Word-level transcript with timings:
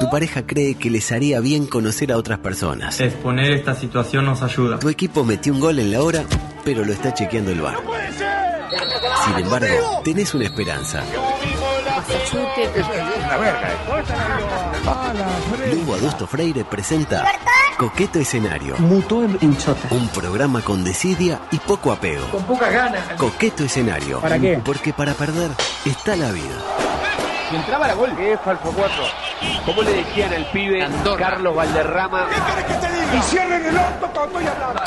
Tu 0.00 0.08
pareja 0.08 0.46
cree 0.46 0.76
que 0.76 0.90
les 0.90 1.10
haría 1.10 1.40
bien 1.40 1.66
conocer 1.66 2.12
a 2.12 2.16
otras 2.16 2.38
personas. 2.38 3.00
Exponer 3.00 3.52
esta 3.52 3.74
situación 3.74 4.24
nos 4.26 4.42
ayuda. 4.42 4.78
Tu 4.78 4.88
equipo 4.88 5.24
metió 5.24 5.52
un 5.52 5.60
gol 5.60 5.78
en 5.80 5.90
la 5.90 6.02
hora, 6.02 6.24
pero 6.64 6.84
lo 6.84 6.92
está 6.92 7.12
chequeando 7.12 7.50
el 7.50 7.60
bar. 7.60 7.76
Sin 9.24 9.44
embargo, 9.44 10.00
tenés 10.04 10.32
una 10.34 10.44
esperanza. 10.44 11.02
Lugo 15.72 15.94
Adusto 15.94 16.26
Freire 16.26 16.64
presenta 16.64 17.24
Coqueto 17.76 18.20
Escenario. 18.20 18.76
Mutó 18.78 19.24
en, 19.24 19.56
chota. 19.56 19.88
Un 19.90 20.08
programa 20.08 20.62
con 20.62 20.84
desidia 20.84 21.40
y 21.50 21.58
poco 21.58 21.92
apego. 21.92 22.26
Con 22.30 22.44
pocas 22.44 22.72
ganas. 22.72 23.02
Coqueto 23.16 23.64
Escenario. 23.64 24.20
¿Para 24.20 24.38
qué? 24.38 24.60
Porque 24.64 24.92
para 24.92 25.14
perder 25.14 25.50
está 25.84 26.16
la 26.16 26.30
vida. 26.32 26.77
Y 27.50 27.56
entraba 27.56 27.86
la 27.88 27.94
gol. 27.94 28.10
Es 28.18 28.40
falso 28.40 28.72
4. 28.76 29.04
¿Cómo 29.64 29.82
le 29.82 29.92
decían 29.94 30.32
al 30.32 30.44
pibe 30.50 30.86
Carlos 31.18 31.54
Valderrama? 31.54 32.26
Y 33.16 33.22
cierren 33.22 33.64
el 33.66 33.76
orto 33.76 34.10
cuando 34.12 34.38
estoy 34.40 34.46
hablando. 34.46 34.82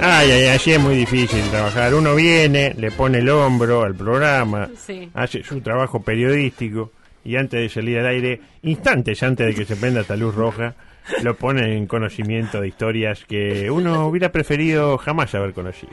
Ay, 0.00 0.30
ay, 0.30 0.46
así 0.46 0.72
es 0.72 0.80
muy 0.80 0.94
difícil 0.94 1.42
trabajar. 1.50 1.92
Uno 1.92 2.14
viene, 2.14 2.72
le 2.78 2.90
pone 2.92 3.18
el 3.18 3.28
hombro 3.30 3.82
al 3.82 3.94
programa, 3.96 4.68
Sí. 4.86 5.10
hace 5.14 5.42
su 5.42 5.60
trabajo 5.60 6.00
periodístico 6.02 6.92
y 7.24 7.36
antes 7.36 7.60
de 7.60 7.68
salir 7.68 7.98
al 7.98 8.06
aire, 8.06 8.40
instantes 8.62 9.22
antes 9.22 9.46
de 9.46 9.54
que 9.54 9.64
se 9.64 9.76
prenda 9.76 10.00
esta 10.00 10.16
luz 10.16 10.34
roja, 10.34 10.74
lo 11.22 11.36
pone 11.36 11.76
en 11.76 11.86
conocimiento 11.86 12.60
de 12.60 12.68
historias 12.68 13.24
que 13.26 13.70
uno 13.70 14.06
hubiera 14.06 14.30
preferido 14.30 14.98
jamás 14.98 15.34
haber 15.34 15.52
conocido. 15.52 15.92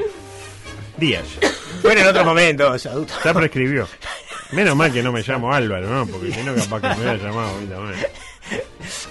Días. 0.97 1.25
Bueno, 1.83 2.01
en 2.01 2.07
otro 2.07 2.25
momento, 2.25 2.67
adulto. 2.67 3.13
Ya 3.23 3.33
prescribió. 3.33 3.87
Menos 4.51 4.75
mal 4.75 4.91
que 4.91 5.03
no 5.03 5.11
me 5.11 5.21
llamo 5.21 5.53
Álvaro, 5.53 5.89
¿no? 5.89 6.07
Porque 6.07 6.31
si 6.31 6.43
no, 6.43 6.55
capaz 6.55 6.81
que 6.81 6.87
me 6.87 6.95
hubiera 6.95 7.17
llamado 7.17 7.51
bueno. 7.57 7.91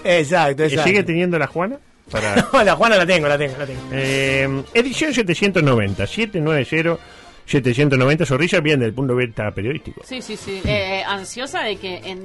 Exacto, 0.04 0.62
¿Y 0.62 0.66
exacto. 0.66 0.88
¿Sigue 0.88 1.02
teniendo 1.02 1.38
la 1.38 1.46
Juana? 1.46 1.78
Para... 2.10 2.48
No, 2.52 2.62
la 2.62 2.76
Juana 2.76 2.96
la 2.96 3.06
tengo, 3.06 3.28
la 3.28 3.36
tengo, 3.36 3.54
la 3.58 3.66
tengo. 3.66 3.80
Eh, 3.92 4.62
edición 4.74 5.12
790, 5.12 6.06
790, 6.06 6.98
790, 7.46 8.26
Zorrilla, 8.26 8.60
bien, 8.60 8.80
del 8.80 8.92
punto 8.94 9.14
de 9.14 9.26
vista 9.26 9.50
periodístico. 9.50 10.02
Sí, 10.04 10.22
sí, 10.22 10.36
sí. 10.36 10.60
Eh, 10.64 11.02
ansiosa 11.06 11.62
de 11.62 11.76
que 11.76 11.96
en, 12.04 12.22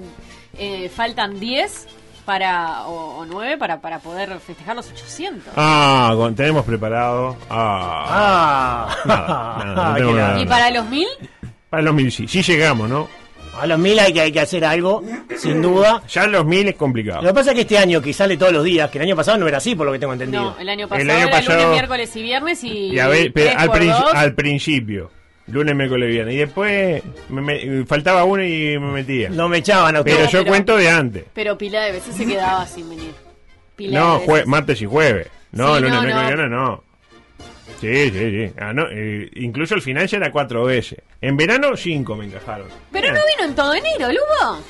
eh, 0.58 0.90
faltan 0.90 1.40
10 1.40 1.88
para, 2.26 2.84
o, 2.84 3.18
o 3.20 3.26
9 3.26 3.58
para, 3.58 3.82
para 3.82 4.00
poder 4.00 4.40
festejar 4.40 4.76
los 4.76 4.90
800. 4.92 5.54
Ah, 5.58 6.14
con- 6.16 6.36
tenemos 6.36 6.64
preparado. 6.66 7.36
Ah, 7.50 8.88
Ah, 8.92 8.98
Nada, 9.06 9.66
nada, 9.66 9.90
no 9.90 9.94
qué 9.96 10.00
tengo 10.02 10.14
nada. 10.16 10.42
¿Y 10.42 10.46
para 10.46 10.70
los 10.70 10.86
1000? 10.90 11.08
para 11.70 11.84
los 11.84 11.94
mil 11.94 12.12
sí, 12.12 12.28
sí 12.28 12.42
llegamos, 12.42 12.90
¿no? 12.90 13.08
A 13.60 13.68
los 13.68 13.80
mil 13.80 14.00
hay 14.00 14.14
que, 14.14 14.22
hay 14.22 14.32
que 14.32 14.40
hacer 14.40 14.64
algo, 14.66 15.04
sin 15.38 15.62
duda. 15.62 16.02
Ya 16.10 16.28
los 16.28 16.46
mil 16.46 16.68
es 16.68 16.76
complicado. 16.76 17.22
Lo 17.22 17.30
que 17.30 17.34
pasa 17.34 17.52
es 17.52 17.56
que 17.56 17.62
este 17.62 17.78
año, 17.78 18.02
que 18.02 18.14
sale 18.14 18.38
todos 18.38 18.52
los 18.54 18.64
días, 18.64 18.90
que 18.90 18.98
el 18.98 19.04
año 19.06 19.16
pasado 19.16 19.38
no 19.38 19.48
era 19.48 19.58
así, 19.58 19.76
por 19.76 19.86
lo 19.86 19.92
que 19.92 20.00
tengo 20.00 20.14
entendido. 20.14 20.44
No, 20.44 20.60
el 20.60 20.70
año 20.70 20.88
pasado 20.88 21.02
El 21.04 21.10
año 21.12 21.28
era 21.28 21.32
pasado- 21.32 21.58
lunes, 21.60 21.72
miércoles 21.72 22.16
y 22.16 22.22
viernes 22.22 22.64
y... 22.64 22.68
Y 22.94 23.00
a 23.00 23.08
ver, 23.08 23.32
pero 23.34 23.48
tres 23.52 23.58
al, 23.62 23.68
por 23.68 23.78
prin- 23.78 23.90
dos. 23.92 24.14
al 24.14 24.34
principio, 24.36 25.12
lunes, 25.48 25.76
miércoles, 25.76 26.10
viernes. 26.10 26.36
Y 26.36 26.38
después 26.38 27.04
me 27.30 27.42
me- 27.42 27.86
faltaba 27.86 28.24
uno 28.24 28.44
y 28.44 28.78
me 28.80 28.92
metía. 28.92 29.30
No 29.30 29.50
me 29.50 29.58
echaban 29.60 29.96
a 29.96 30.04
pero 30.04 30.26
yo 30.26 30.40
pero- 30.40 30.46
cuento 30.46 30.78
de 30.78 30.90
antes. 30.90 31.24
Pero 31.34 31.58
pila 31.58 31.82
de 31.84 31.92
veces 31.94 32.16
se 32.16 32.26
quedaba 32.26 32.66
sin 32.66 32.90
venir. 32.90 33.12
Pila 33.76 34.00
No, 34.00 34.22
martes 34.46 34.82
y 34.82 34.86
jueves. 34.86 35.28
No, 35.52 35.76
Sí, 35.76 35.82
lunes, 35.82 35.96
no, 35.96 36.02
miércoles, 36.02 36.16
no. 36.16 36.28
viernes 36.28 36.50
no. 36.52 36.84
Sí, 37.80 38.10
sí, 38.12 38.12
sí. 38.12 38.54
Ah, 38.60 38.74
no, 38.74 38.88
eh, 38.92 39.30
incluso 39.36 39.76
el 39.76 39.82
final 39.82 40.06
ya 40.08 40.18
era 40.18 40.32
cuatro 40.32 40.66
veces. 40.66 41.00
En 41.22 41.38
verano, 41.38 41.76
cinco 41.78 42.16
me 42.16 42.26
encajaron. 42.26 42.68
Pero 42.92 43.08
no 43.08 43.20
vino 43.36 43.48
en 43.50 43.56
todo 43.56 43.74
enero, 43.74 44.08
Lugo. 44.12 44.62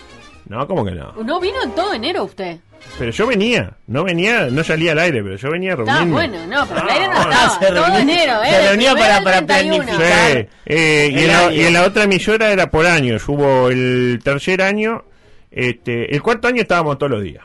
No, 0.48 0.68
¿cómo 0.68 0.84
que 0.86 0.92
no? 0.92 1.14
No 1.24 1.40
vino 1.40 1.62
en 1.64 1.72
todo 1.72 1.94
enero 1.94 2.24
usted. 2.24 2.58
Pero 2.98 3.12
yo 3.12 3.28
venía, 3.28 3.74
no 3.88 4.04
venía, 4.04 4.46
no 4.50 4.64
salía 4.64 4.94
al 4.94 5.00
aire, 5.00 5.22
pero 5.22 5.36
yo 5.36 5.52
venía 5.52 5.72
a 5.72 5.74
Está 5.76 5.84
reunirme. 5.86 6.12
bueno, 6.14 6.48
no, 6.48 6.66
pero 6.68 6.82
el 6.82 6.90
aire 6.90 7.08
no 7.08 7.14
Ah, 7.16 7.20
estaba. 7.30 7.50
se 7.60 7.66
todo 7.68 7.86
reunía- 7.86 8.00
enero, 8.02 8.44
¿eh? 8.44 8.50
se 8.50 8.68
reunía 8.70 8.96
para- 8.96 9.18
al 9.18 9.24
para 9.24 9.46
31. 9.46 9.84
planificar. 9.86 10.32
Sí, 10.32 10.48
eh, 10.66 11.10
y, 11.12 11.20
en 11.20 11.28
la, 11.28 11.54
y 11.54 11.62
en 11.66 11.74
la 11.74 11.84
otra 11.84 12.04
emisora 12.04 12.52
era 12.52 12.72
por 12.72 12.86
años. 12.86 13.28
Hubo 13.28 13.70
el 13.70 14.20
tercer 14.24 14.62
año, 14.62 15.04
este, 15.52 16.14
el 16.16 16.22
cuarto 16.22 16.48
año 16.48 16.62
estábamos 16.62 16.98
todos 16.98 17.12
los 17.12 17.22
días. 17.24 17.44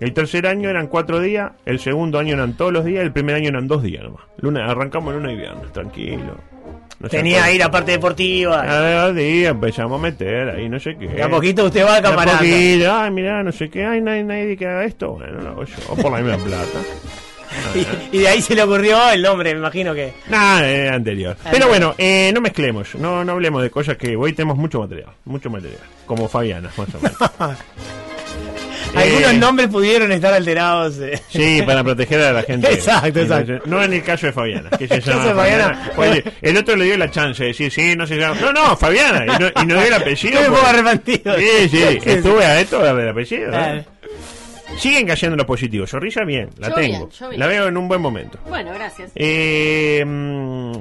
El 0.00 0.14
tercer 0.14 0.46
año 0.46 0.70
eran 0.70 0.86
cuatro 0.86 1.20
días, 1.20 1.52
el 1.66 1.78
segundo 1.78 2.18
año 2.18 2.32
eran 2.34 2.54
todos 2.54 2.72
los 2.72 2.84
días, 2.86 3.02
el 3.02 3.12
primer 3.12 3.36
año 3.36 3.50
eran 3.50 3.68
dos 3.68 3.82
días 3.82 4.02
nomás. 4.02 4.22
Lunes, 4.38 4.62
arrancamos 4.66 5.12
lunes 5.14 5.34
y 5.34 5.36
viernes, 5.36 5.70
tranquilo. 5.72 6.36
No 7.00 7.08
Tenía 7.08 7.44
ahí 7.44 7.58
la 7.58 7.70
parte 7.70 7.92
deportiva. 7.92 8.62
A 8.62 9.06
dos 9.06 9.16
días 9.16 9.50
empezamos 9.52 9.98
a 9.98 10.02
meter 10.02 10.50
ahí, 10.50 10.68
no 10.68 10.80
sé 10.80 10.96
qué. 10.98 11.06
De 11.08 11.22
a 11.22 11.28
poquito 11.28 11.64
usted 11.66 11.84
va 11.84 11.96
a 11.96 12.02
camarada. 12.02 12.38
poquito, 12.38 12.92
ay, 12.92 13.10
mirá, 13.10 13.42
no 13.42 13.52
sé 13.52 13.68
qué, 13.68 13.84
ay, 13.84 14.02
hay 14.06 14.24
nadie 14.24 14.56
que 14.56 14.66
haga 14.66 14.84
esto. 14.84 15.12
Bueno, 15.12 15.40
lo 15.40 15.48
hago 15.50 15.64
yo, 15.64 15.76
o 15.88 15.96
por 15.96 16.12
la 16.12 16.18
misma 16.20 16.36
plata. 16.44 16.78
Y, 18.12 18.16
y 18.16 18.20
de 18.20 18.28
ahí 18.28 18.40
se 18.40 18.54
le 18.54 18.62
ocurrió 18.62 19.10
el 19.10 19.22
nombre, 19.22 19.52
me 19.52 19.60
imagino 19.60 19.94
que. 19.94 20.12
Nada, 20.28 20.70
eh, 20.70 20.88
anterior. 20.88 21.36
Pero 21.50 21.68
bueno, 21.68 21.94
eh, 21.98 22.30
no 22.32 22.40
mezclemos, 22.40 22.94
no, 22.94 23.24
no 23.24 23.32
hablemos 23.32 23.62
de 23.62 23.70
cosas 23.70 23.96
que 23.96 24.16
hoy 24.16 24.32
tenemos 24.32 24.56
mucho 24.56 24.80
material, 24.80 25.10
mucho 25.24 25.50
material, 25.50 25.80
como 26.06 26.28
Fabiana, 26.28 26.70
más 26.76 26.88
o 26.94 27.00
menos. 27.00 27.58
Algunos 28.94 29.32
Eh, 29.32 29.38
nombres 29.38 29.68
pudieron 29.68 30.10
estar 30.12 30.32
alterados. 30.34 30.98
eh. 30.98 31.20
Sí, 31.28 31.62
para 31.64 31.82
proteger 31.84 32.20
a 32.22 32.32
la 32.32 32.42
gente. 32.42 32.72
Exacto, 32.72 33.20
exacto. 33.20 33.60
No 33.66 33.82
en 33.82 33.92
el 33.92 34.02
caso 34.02 34.26
de 34.26 34.32
Fabiana, 34.32 34.70
que 34.70 34.88
se 34.88 35.00
llama 35.06 35.34
Fabiana. 35.34 35.92
Oye, 35.96 36.24
el 36.42 36.56
otro 36.56 36.76
le 36.76 36.84
dio 36.86 36.96
la 36.98 37.10
chance 37.10 37.42
de 37.42 37.48
decir, 37.48 37.70
sí, 37.70 37.94
no 37.96 38.06
se 38.06 38.16
llama. 38.16 38.40
No, 38.40 38.52
no, 38.52 38.76
Fabiana, 38.76 39.24
y 39.24 39.38
no, 39.38 39.48
y 39.62 39.66
no 39.66 39.74
dio 39.76 39.86
el 39.86 39.94
apellido. 39.94 40.40
Pongo 40.44 40.66
arrepentido. 40.66 41.36
Sí, 41.38 41.68
sí, 41.70 41.82
estuve 42.04 42.44
a 42.44 42.60
esto 42.60 42.78
de 42.80 42.84
darle 42.86 43.02
el 43.04 43.08
apellido. 43.10 43.50
¿eh? 43.54 43.84
Siguen 44.76 45.06
cayendo 45.06 45.36
los 45.36 45.46
positivos. 45.46 45.90
Zorrilla, 45.90 46.24
bien, 46.24 46.48
la 46.58 46.68
Yo 46.68 46.74
tengo. 46.74 46.98
bien, 46.98 47.10
yo 47.10 47.28
bien. 47.28 47.40
La 47.40 47.46
veo 47.46 47.68
en 47.68 47.76
un 47.76 47.88
buen 47.88 48.00
momento. 48.00 48.38
Bueno, 48.48 48.72
gracias. 48.74 49.10
Eh, 49.14 50.02
mm, 50.06 50.72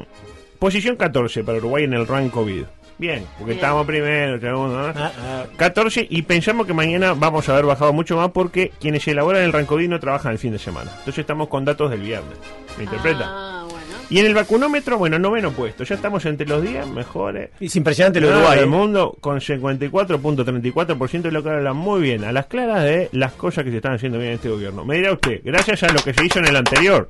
posición 0.59 0.96
14 0.96 1.44
para 1.44 1.58
Uruguay 1.58 1.84
en 1.86 1.94
el 1.94 2.08
rank 2.08 2.31
COVID. 2.31 2.64
Bien, 3.00 3.26
porque 3.38 3.54
Bien. 3.54 3.58
estábamos 3.58 3.88
primero, 3.88 4.40
segundo, 4.42 4.78
¿no? 4.78 4.94
Ah, 4.96 5.12
ah. 5.18 5.46
14 5.56 6.06
y 6.10 6.22
pensamos 6.24 6.68
que 6.68 6.74
mañana 6.74 7.14
vamos 7.14 7.48
a 7.48 7.54
haber 7.54 7.66
bajado 7.66 7.94
mucho 7.94 8.18
más 8.18 8.30
porque 8.32 8.74
quienes 8.80 9.08
elaboran 9.08 9.42
el 9.44 9.54
rank 9.54 9.68
COVID 9.68 9.88
no 9.88 10.00
trabajan 10.02 10.34
el 10.34 10.38
fin 10.38 10.52
de 10.52 10.60
semana. 10.60 10.92
Entonces 10.92 11.20
estamos 11.20 11.48
con 11.48 11.64
datos 11.64 11.90
del 11.90 12.02
viernes. 12.02 12.38
¿Me 12.78 12.84
interpreta? 12.84 13.24
Ah, 13.26 13.66
bueno. 13.70 13.80
Y 14.09 14.20
en 14.20 14.26
el 14.26 14.34
vacunómetro, 14.34 14.98
bueno, 14.98 15.18
noveno 15.18 15.52
puesto. 15.52 15.86
Ya 15.86 15.96
estamos 15.96 16.26
entre 16.26 16.46
los 16.46 16.62
días 16.62 16.88
mejores. 16.88 17.52
Es 17.62 17.74
impresionante 17.78 18.20
lo 18.20 18.28
de 18.28 18.34
Uruguay. 18.34 18.56
del 18.58 18.66
eh. 18.66 18.70
mundo 18.70 19.18
con 19.22 19.40
54.34% 19.40 21.22
de 21.22 21.32
lo 21.32 21.42
que 21.42 21.50
habla 21.52 21.72
muy 21.72 22.02
bien 22.02 22.26
a 22.26 22.34
las 22.34 22.48
claras 22.48 22.84
de 22.84 23.08
las 23.14 23.32
cosas 23.32 23.64
que 23.64 23.70
se 23.70 23.78
están 23.78 23.94
haciendo 23.94 24.18
bien 24.18 24.32
en 24.32 24.36
este 24.36 24.50
gobierno. 24.50 24.84
Me 24.84 24.98
dirá 24.98 25.14
usted, 25.14 25.40
gracias 25.44 25.84
a 25.84 25.94
lo 25.94 26.02
que 26.02 26.14
se 26.14 26.26
hizo 26.26 26.40
en 26.40 26.48
el 26.48 26.56
anterior. 26.58 27.09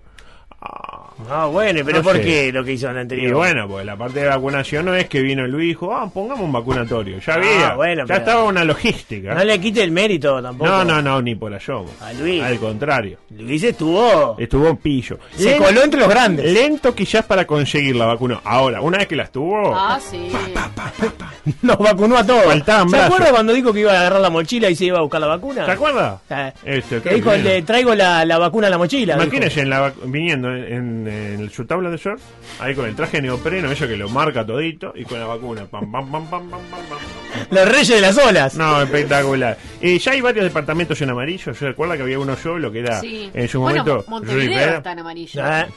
Ah, 0.61 0.98
Ah, 1.29 1.45
bueno, 1.47 1.81
pero 1.83 1.97
No 1.97 2.03
¿por 2.03 2.15
sé. 2.17 2.21
qué 2.21 2.51
lo 2.51 2.63
que 2.63 2.73
hizo 2.73 2.85
en 2.87 2.93
el 2.93 2.97
anterior? 2.99 3.29
y 3.31 3.33
bueno, 3.33 3.67
pues 3.67 3.85
la 3.85 3.95
parte 3.97 4.19
de 4.21 4.27
vacunación 4.27 4.85
no 4.85 4.95
es 4.95 5.09
que 5.09 5.21
vino 5.21 5.45
Luis 5.47 5.65
y 5.65 5.67
dijo, 5.69 5.93
ah, 5.93 6.09
pongamos 6.13 6.45
un 6.45 6.51
vacunatorio. 6.51 7.19
Ya 7.19 7.33
Ah, 7.33 7.35
había, 7.35 7.73
bueno, 7.75 8.05
ya 8.05 8.15
estaba 8.15 8.43
una 8.43 8.63
logística. 8.63 9.33
No 9.33 9.43
le 9.43 9.59
quite 9.59 9.83
el 9.83 9.91
mérito 9.91 10.41
tampoco. 10.41 10.69
No, 10.69 10.83
no, 10.85 11.01
no, 11.01 11.21
ni 11.21 11.35
por 11.35 11.53
allá. 11.53 11.73
A 12.01 12.13
Luis. 12.13 12.41
Al 12.43 12.57
contrario. 12.59 13.17
Luis 13.37 13.63
estuvo. 13.63 14.35
Estuvo 14.39 14.67
en 14.69 14.77
pillo. 14.77 15.19
Se 15.35 15.57
coló 15.57 15.83
entre 15.83 15.99
los 15.99 16.09
grandes. 16.09 16.45
Lento 16.51 16.93
quizás 16.95 17.25
para 17.25 17.45
conseguir 17.45 17.95
la 17.95 18.05
vacuna. 18.05 18.39
Ahora, 18.43 18.81
una 18.81 18.99
vez 18.99 19.07
que 19.07 19.15
las 19.15 19.31
tuvo, 19.31 19.73
Ah, 19.75 19.99
sí. 19.99 20.29
Nos 21.61 21.77
vacunó 21.77 22.17
a 22.17 22.25
todos. 22.25 22.43
Faltaban 22.45 22.89
¿Se 22.89 22.95
brazos. 22.95 23.13
acuerda 23.15 23.31
cuando 23.33 23.53
dijo 23.53 23.73
que 23.73 23.79
iba 23.81 23.91
a 23.93 23.99
agarrar 23.99 24.21
la 24.21 24.29
mochila 24.29 24.69
y 24.69 24.75
se 24.75 24.85
iba 24.85 24.99
a 24.99 25.01
buscar 25.01 25.21
la 25.21 25.27
vacuna? 25.27 25.65
¿se 25.65 25.71
acuerda? 25.71 26.21
Eh, 26.29 26.53
Este, 26.65 27.01
que 27.01 27.15
dijo, 27.15 27.31
bien. 27.31 27.43
le 27.43 27.61
traigo 27.63 27.95
la, 27.95 28.23
la 28.25 28.37
vacuna 28.37 28.67
a 28.67 28.69
la 28.69 28.77
mochila. 28.77 29.15
Imagínese 29.15 29.61
en 29.61 29.69
la 29.69 29.91
viniendo 30.05 30.53
en, 30.53 31.07
en- 31.07 31.07
en 31.09 31.49
su 31.49 31.65
tabla 31.65 31.89
de 31.89 31.97
surf, 31.97 32.21
ahí 32.59 32.73
con 32.75 32.85
el 32.85 32.95
traje 32.95 33.21
neopreno, 33.21 33.71
eso 33.71 33.87
que 33.87 33.97
lo 33.97 34.09
marca 34.09 34.45
todito, 34.45 34.93
y 34.95 35.03
con 35.03 35.19
la 35.19 35.25
vacuna. 35.25 35.65
Pam, 35.65 35.91
pam, 35.91 36.11
pam, 36.11 36.29
pam, 36.29 36.49
pam, 36.49 36.61
pam, 36.69 36.79
pam. 36.89 37.47
Los 37.51 37.67
reyes 37.69 37.87
de 37.89 38.01
las 38.01 38.17
olas. 38.17 38.55
No, 38.55 38.81
espectacular. 38.81 39.57
Eh, 39.81 39.97
ya 39.99 40.11
hay 40.11 40.21
varios 40.21 40.45
departamentos 40.45 41.01
en 41.01 41.09
amarillo. 41.09 41.53
¿Se 41.53 41.65
recuerda 41.67 41.95
que 41.97 42.03
había 42.03 42.19
uno 42.19 42.35
solo 42.35 42.71
que 42.71 42.79
era 42.79 42.99
Sí. 43.01 43.29
en 43.33 43.47
su 43.47 43.59
bueno, 43.59 43.83
momento 43.83 44.09
Montevideo 44.09 44.47
Rivera? 44.49 44.77
está 44.77 44.91
en 44.91 44.99
amarillo. 44.99 45.41
Ah, 45.43 45.67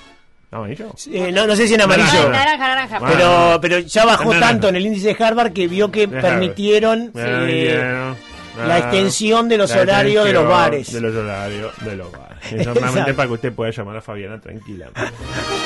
¿Amarillo? 0.55 0.91
Eh, 1.11 1.33
no, 1.33 1.47
no 1.47 1.57
sé 1.57 1.67
si 1.67 1.73
en 1.75 1.81
amarillo. 1.81 2.29
Naranja, 2.29 2.69
naranja. 2.69 3.01
Pero, 3.01 3.59
pero 3.63 3.79
ya 3.79 4.05
bajó 4.05 4.25
Naranja. 4.35 4.47
tanto 4.49 4.69
en 4.69 4.77
el 4.77 4.85
índice 4.85 5.15
de 5.15 5.25
Harvard 5.25 5.53
que 5.55 5.67
vio 5.67 5.91
que 5.91 6.07
De 6.07 6.21
permitieron 6.21 7.11
eh, 7.15 8.13
Bueno, 8.55 8.69
la 8.69 8.75
ah, 8.75 8.79
extensión 8.79 9.49
de 9.49 9.59
los 9.59 9.71
horarios 9.75 10.25
de 10.25 10.33
los 10.33 10.49
bares. 10.49 10.93
De 10.93 11.01
los 11.01 11.15
horarios 11.15 11.73
de 11.85 11.97
los 11.97 12.13
bares. 12.13 12.33
Es 12.53 12.67
Normalmente 12.67 13.15
para 13.15 13.29
que 13.29 13.35
usted 13.35 13.53
pueda 13.53 13.71
llamar 13.71 13.99
a 13.99 14.01
Fabiana 14.01 14.41
tranquila. 14.41 14.91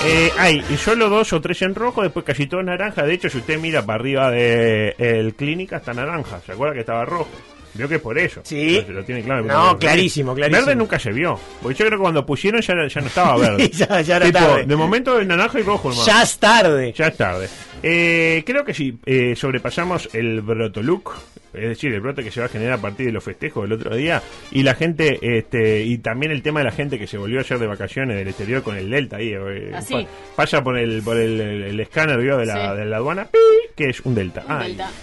Eh, 0.04 0.30
hay 0.38 0.62
solo 0.76 1.08
dos 1.08 1.32
o 1.32 1.40
tres 1.40 1.62
en 1.62 1.74
rojo, 1.74 2.02
después 2.02 2.24
casi 2.24 2.46
todo 2.46 2.60
en 2.60 2.66
naranja. 2.66 3.02
De 3.02 3.14
hecho, 3.14 3.30
si 3.30 3.38
usted 3.38 3.58
mira 3.58 3.80
para 3.84 3.98
arriba 3.98 4.30
de 4.30 4.94
el 4.98 5.34
clínica, 5.34 5.78
está 5.78 5.94
naranja. 5.94 6.40
¿Se 6.44 6.52
acuerda 6.52 6.74
que 6.74 6.80
estaba 6.80 7.06
rojo? 7.06 7.30
Vio 7.76 7.88
que 7.88 7.96
es 7.96 8.00
por 8.00 8.18
eso. 8.18 8.40
Sí. 8.44 8.74
Pero 8.76 8.86
se 8.86 8.92
lo 8.92 9.04
tiene 9.04 9.22
claro. 9.22 9.44
No, 9.44 9.78
clarísimo, 9.78 10.34
clarísimo. 10.34 10.64
Verde 10.66 10.76
nunca 10.76 10.98
se 10.98 11.12
vio. 11.12 11.38
Porque 11.62 11.78
yo 11.78 11.86
creo 11.86 11.98
que 11.98 12.02
cuando 12.02 12.24
pusieron 12.26 12.60
ya, 12.60 12.74
ya 12.88 13.00
no 13.00 13.06
estaba 13.06 13.36
verde. 13.36 13.70
Ya- 13.74 14.00
ya 14.00 14.16
era 14.16 14.26
Tipo, 14.26 14.38
tarde. 14.38 14.64
De 14.64 14.76
momento 14.76 15.20
es 15.20 15.26
naranja 15.26 15.60
y 15.60 15.62
rojo, 15.62 15.90
hermano. 15.90 16.06
Ya 16.06 16.22
es 16.22 16.38
tarde. 16.38 16.92
Ya 16.96 17.06
es 17.08 17.16
tarde. 17.16 17.48
Eh, 17.82 18.42
creo 18.46 18.64
que 18.64 18.74
si 18.74 18.98
eh, 19.04 19.34
sobrepasamos 19.36 20.08
el 20.14 20.40
brotoluc, 20.40 21.14
es 21.52 21.68
decir, 21.68 21.92
el 21.92 22.00
brote 22.00 22.22
que 22.24 22.30
se 22.30 22.40
va 22.40 22.46
a 22.46 22.48
generar 22.48 22.74
a 22.78 22.82
partir 22.82 23.06
de 23.06 23.12
los 23.12 23.22
festejos 23.24 23.62
del 23.64 23.72
otro 23.78 23.94
día, 23.94 24.22
y 24.50 24.62
la 24.62 24.74
gente, 24.74 25.18
este, 25.38 25.82
y 25.84 25.98
también 25.98 26.32
el 26.32 26.42
tema 26.42 26.60
de 26.60 26.64
la 26.64 26.72
gente 26.72 26.98
que 26.98 27.06
se 27.06 27.16
volvió 27.18 27.40
ayer 27.40 27.58
de 27.58 27.66
vacaciones 27.66 28.16
del 28.16 28.28
exterior 28.28 28.62
con 28.62 28.76
el 28.76 28.90
Delta 28.90 29.16
ahí, 29.16 29.32
eh, 29.32 29.70
Así. 29.74 29.94
pa- 29.94 30.06
pasa 30.36 30.62
por 30.64 30.76
el, 30.78 31.02
por 31.02 31.16
el, 31.16 31.40
el- 31.40 31.62
el 31.64 31.80
escáner 31.80 32.18
¿vio? 32.18 32.36
de, 32.38 32.46
la, 32.46 32.72
Sí. 32.72 32.76
de 32.78 32.84
la 32.86 32.96
aduana, 32.96 33.24
¡pi! 33.26 33.38
que 33.76 33.88
es 33.90 34.00
un 34.00 34.14
Delta. 34.14 34.44
Un 34.46 34.52
Ay. 34.52 34.68
Delta. 34.68 34.90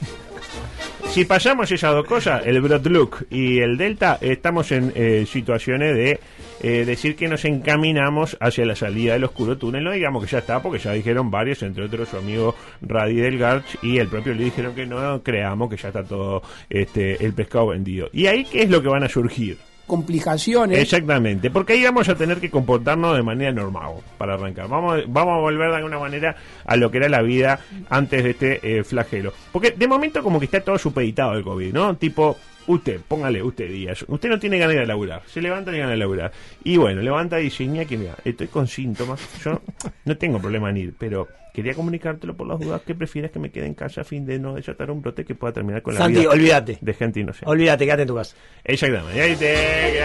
Si 1.13 1.25
pasamos 1.25 1.71
esas 1.71 1.93
dos 1.93 2.07
cosas, 2.07 2.41
el 2.43 2.59
Brotlook 2.59 3.27
y 3.29 3.59
el 3.59 3.77
Delta, 3.77 4.17
estamos 4.19 4.71
en 4.71 4.91
eh, 4.95 5.27
situaciones 5.27 5.95
de 5.95 6.19
eh, 6.63 6.85
decir 6.85 7.15
que 7.15 7.27
nos 7.27 7.45
encaminamos 7.45 8.35
hacia 8.39 8.65
la 8.65 8.75
salida 8.75 9.13
del 9.13 9.25
oscuro 9.25 9.55
túnel. 9.55 9.83
No 9.83 9.91
digamos 9.91 10.23
que 10.23 10.31
ya 10.31 10.39
está, 10.39 10.59
porque 10.59 10.79
ya 10.79 10.91
dijeron 10.91 11.29
varios, 11.29 11.61
entre 11.61 11.85
otros 11.85 12.09
su 12.09 12.17
amigo 12.17 12.55
Radi 12.81 13.17
del 13.17 13.37
Garch 13.37 13.77
y 13.83 13.99
el 13.99 14.07
propio 14.07 14.33
le 14.33 14.45
dijeron 14.45 14.73
que 14.73 14.87
no 14.87 15.21
creamos 15.21 15.69
que 15.69 15.77
ya 15.77 15.89
está 15.89 16.03
todo 16.03 16.41
este, 16.67 17.23
el 17.23 17.33
pescado 17.33 17.67
vendido. 17.67 18.09
¿Y 18.11 18.25
ahí 18.25 18.43
qué 18.43 18.63
es 18.63 18.71
lo 18.71 18.81
que 18.81 18.89
van 18.89 19.03
a 19.03 19.07
surgir? 19.07 19.59
Complicaciones. 19.87 20.79
Exactamente, 20.79 21.51
porque 21.51 21.73
ahí 21.73 21.83
vamos 21.83 22.07
a 22.07 22.15
tener 22.15 22.39
que 22.39 22.49
comportarnos 22.49 23.15
de 23.17 23.23
manera 23.23 23.51
normal 23.51 23.95
para 24.17 24.35
arrancar. 24.35 24.69
Vamos, 24.69 25.03
vamos 25.07 25.37
a 25.37 25.41
volver 25.41 25.69
de 25.71 25.75
alguna 25.75 25.99
manera 25.99 26.35
a 26.65 26.75
lo 26.77 26.89
que 26.89 26.97
era 26.97 27.09
la 27.09 27.21
vida 27.21 27.59
antes 27.89 28.23
de 28.23 28.29
este 28.29 28.79
eh, 28.79 28.83
flagelo. 28.83 29.33
Porque 29.51 29.71
de 29.71 29.87
momento 29.87 30.23
como 30.23 30.39
que 30.39 30.45
está 30.45 30.61
todo 30.61 30.77
supeditado 30.77 31.33
el 31.33 31.43
COVID, 31.43 31.73
¿no? 31.73 31.97
Tipo, 31.97 32.37
usted, 32.67 33.01
póngale 33.01 33.43
usted 33.43 33.69
días, 33.69 34.05
usted 34.07 34.29
no 34.29 34.39
tiene 34.39 34.57
ganas 34.57 34.77
de 34.77 34.85
laburar, 34.85 35.21
se 35.27 35.41
levanta 35.41 35.71
y 35.71 35.77
ganas 35.77 35.91
de 35.91 35.97
laburar. 35.97 36.31
Y 36.63 36.77
bueno, 36.77 37.01
levanta 37.01 37.39
y 37.39 37.45
dice, 37.45 37.85
que 37.85 37.97
mira, 37.97 38.15
estoy 38.23 38.47
con 38.47 38.67
síntomas, 38.67 39.19
yo 39.43 39.61
no 40.05 40.17
tengo 40.17 40.39
problema 40.39 40.69
en 40.69 40.77
ir, 40.77 40.93
pero 40.97 41.27
quería 41.53 41.73
comunicártelo 41.75 42.35
por 42.35 42.47
las 42.47 42.59
dudas 42.59 42.81
que 42.81 42.95
prefieres 42.95 43.31
que 43.31 43.39
me 43.39 43.51
quede 43.51 43.67
en 43.67 43.75
casa 43.75 44.01
a 44.01 44.03
fin 44.03 44.25
de 44.25 44.39
no 44.39 44.55
desatar 44.55 44.89
un 44.91 45.01
brote 45.01 45.23
que 45.23 45.35
pueda 45.35 45.53
terminar 45.53 45.81
con 45.83 45.93
la 45.93 45.99
Santi, 46.01 46.21
vida 46.21 46.31
olvídate. 46.31 46.77
de 46.81 46.93
gente 46.93 47.19
inocente. 47.19 47.49
Olvídate, 47.49 47.85
quédate 47.85 48.01
en 48.01 48.07
tu 48.07 48.15
casa. 48.15 48.35
Exactamente. 48.63 49.21
Ahí 49.21 49.35
te 49.35 50.03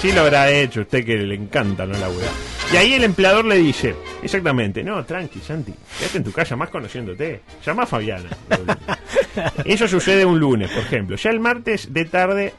Sí 0.00 0.12
lo 0.12 0.22
habrá 0.22 0.50
hecho 0.50 0.80
usted 0.82 1.04
que 1.04 1.16
le 1.18 1.34
encanta 1.34 1.84
no 1.84 1.92
laburar. 1.98 2.30
Y 2.72 2.76
ahí 2.76 2.94
el 2.94 3.02
empleador 3.04 3.44
le 3.44 3.56
dice, 3.56 3.96
exactamente, 4.22 4.82
no, 4.84 5.04
tranqui, 5.04 5.40
Santi, 5.40 5.74
quédate 5.98 6.18
en 6.18 6.24
tu 6.24 6.32
casa 6.32 6.54
más 6.56 6.70
conociéndote. 6.70 7.40
Llama 7.66 7.82
a 7.82 7.86
Fabiana. 7.86 8.30
Eso 9.64 9.88
sucede 9.88 10.24
un 10.24 10.38
lunes, 10.38 10.70
por 10.70 10.82
ejemplo. 10.84 11.16
Ya 11.16 11.30
el 11.30 11.40
martes 11.40 11.92
de 11.92 12.04
tarde 12.04 12.54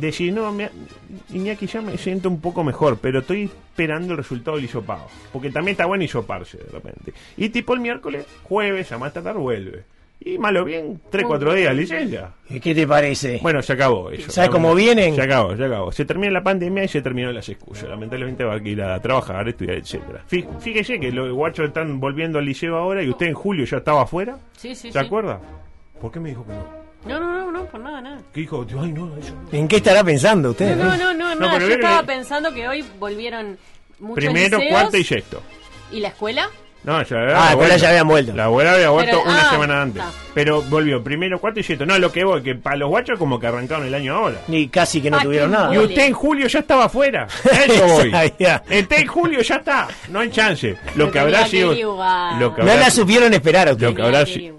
decir, 0.00 0.32
no, 0.32 0.52
me, 0.52 0.68
Iñaki, 1.32 1.66
ya 1.66 1.80
me 1.80 1.96
siento 1.98 2.28
un 2.28 2.40
poco 2.40 2.62
mejor, 2.64 2.98
pero 3.00 3.20
estoy 3.20 3.44
esperando 3.44 4.12
el 4.12 4.18
resultado 4.18 4.56
del 4.56 4.66
hisopado. 4.66 5.06
Porque 5.32 5.50
también 5.50 5.72
está 5.72 5.86
bueno 5.86 6.04
hisoparse 6.04 6.58
de 6.58 6.70
repente. 6.70 7.12
Y 7.36 7.48
tipo 7.50 7.74
el 7.74 7.80
miércoles, 7.80 8.26
jueves, 8.44 8.90
a 8.92 8.98
más 8.98 9.12
tardar 9.12 9.36
vuelve. 9.36 9.84
Y 10.20 10.36
malo 10.36 10.64
bien, 10.64 11.00
3, 11.10 11.24
4 11.28 11.54
días 11.54 11.74
licencia. 11.76 12.32
¿Qué 12.60 12.74
te 12.74 12.86
parece? 12.88 13.38
Bueno, 13.40 13.62
se 13.62 13.74
acabó 13.74 14.10
eso. 14.10 14.28
¿Sabes 14.32 14.50
cómo 14.50 14.74
vienen? 14.74 15.14
Se 15.14 15.22
acabó, 15.22 15.56
se 15.56 15.64
acabó. 15.64 15.92
Se 15.92 16.04
termina 16.04 16.32
la 16.32 16.42
pandemia 16.42 16.82
y 16.82 16.88
se 16.88 17.00
terminaron 17.02 17.36
las 17.36 17.48
excusas. 17.48 17.88
Lamentablemente 17.88 18.42
va 18.42 18.54
a 18.54 18.58
ir 18.58 18.82
a 18.82 19.00
trabajar, 19.00 19.48
estudiar, 19.48 19.76
etcétera. 19.76 20.24
Fí- 20.28 20.44
Fíjese 20.58 20.98
que 20.98 21.12
los 21.12 21.30
guachos 21.32 21.68
están 21.68 22.00
volviendo 22.00 22.40
al 22.40 22.46
liceo 22.46 22.76
ahora 22.76 23.00
y 23.02 23.08
usted 23.08 23.26
en 23.26 23.34
julio 23.34 23.64
ya 23.64 23.76
estaba 23.76 24.02
afuera. 24.02 24.38
Sí, 24.56 24.74
sí, 24.74 24.90
¿Se 24.90 24.98
sí. 24.98 25.06
acuerda? 25.06 25.40
¿Por 26.00 26.10
qué 26.10 26.18
me 26.18 26.30
dijo 26.30 26.44
que 26.44 26.52
no? 26.52 26.77
No, 27.06 27.18
no, 27.20 27.32
no, 27.32 27.52
no, 27.52 27.64
por 27.66 27.80
nada, 27.80 28.00
nada. 28.00 28.18
¿Qué 28.34 28.40
dijo? 28.40 28.66
Ay, 28.80 28.92
no, 28.92 29.16
eso 29.16 29.32
no. 29.34 29.48
¿En 29.58 29.68
qué 29.68 29.76
estará 29.76 30.02
pensando 30.04 30.50
usted? 30.50 30.76
No, 30.76 30.96
no, 30.96 31.14
no, 31.14 31.34
No, 31.34 31.46
nada. 31.46 31.58
Yo 31.58 31.68
estaba 31.68 32.02
pensando 32.02 32.52
que 32.52 32.68
hoy 32.68 32.84
volvieron 32.98 33.56
muchos 34.00 34.16
Primero, 34.24 34.58
liceos. 34.58 34.72
cuarto 34.72 34.96
y 34.96 35.04
sexto. 35.04 35.42
¿Y 35.92 36.00
la 36.00 36.08
escuela? 36.08 36.50
No, 36.84 37.02
ya 37.02 37.16
había 37.20 37.36
Ah, 37.50 37.54
vuelto. 37.54 37.76
ya 37.76 37.88
habían 37.88 38.08
vuelto. 38.08 38.32
La 38.34 38.44
abuela 38.44 38.72
había 38.74 38.90
vuelto 38.90 39.18
Pero- 39.18 39.30
una 39.30 39.48
ah, 39.48 39.50
semana 39.50 39.82
antes. 39.82 40.02
está. 40.02 40.14
Pero 40.34 40.62
volvió 40.62 41.02
primero, 41.02 41.38
cuarto 41.40 41.60
y 41.60 41.62
sexto. 41.62 41.84
No, 41.86 41.98
lo 41.98 42.12
que 42.12 42.24
voy, 42.24 42.42
que 42.42 42.54
para 42.54 42.76
los 42.76 42.88
guachos 42.88 43.18
como 43.18 43.38
que 43.40 43.46
arrancaron 43.48 43.86
el 43.86 43.94
año 43.94 44.14
ahora. 44.14 44.40
Ni 44.48 44.68
casi 44.68 45.00
que 45.00 45.10
no 45.10 45.18
Ah, 45.18 45.22
tuvieron 45.22 45.50
nada. 45.50 45.74
Y 45.74 45.78
usted 45.78 46.02
en 46.06 46.12
julio 46.12 46.46
ya 46.46 46.60
estaba 46.60 46.84
afuera. 46.84 47.26
Eso 47.44 47.86
voy. 47.86 48.08
Usted 48.12 48.98
en 48.98 49.06
julio 49.06 49.40
ya 49.42 49.56
está. 49.56 49.88
No 50.08 50.20
hay 50.20 50.30
chance. 50.30 50.76
Lo 50.94 51.06
Lo 51.06 51.10
que 51.12 51.18
habrá 51.18 51.46
sido. 51.46 51.72
Lo 51.74 52.54
que 52.54 52.62
No 52.62 52.70
habrá 52.70 52.76
la 52.76 52.90
sido- 52.90 53.02
supieron 53.04 53.32
esperar 53.34 53.68
a 53.68 53.72
usted. 53.72 53.86
Lo 53.88 53.94
que 53.94 54.02
habrá 54.02 54.24
sido-. 54.26 54.56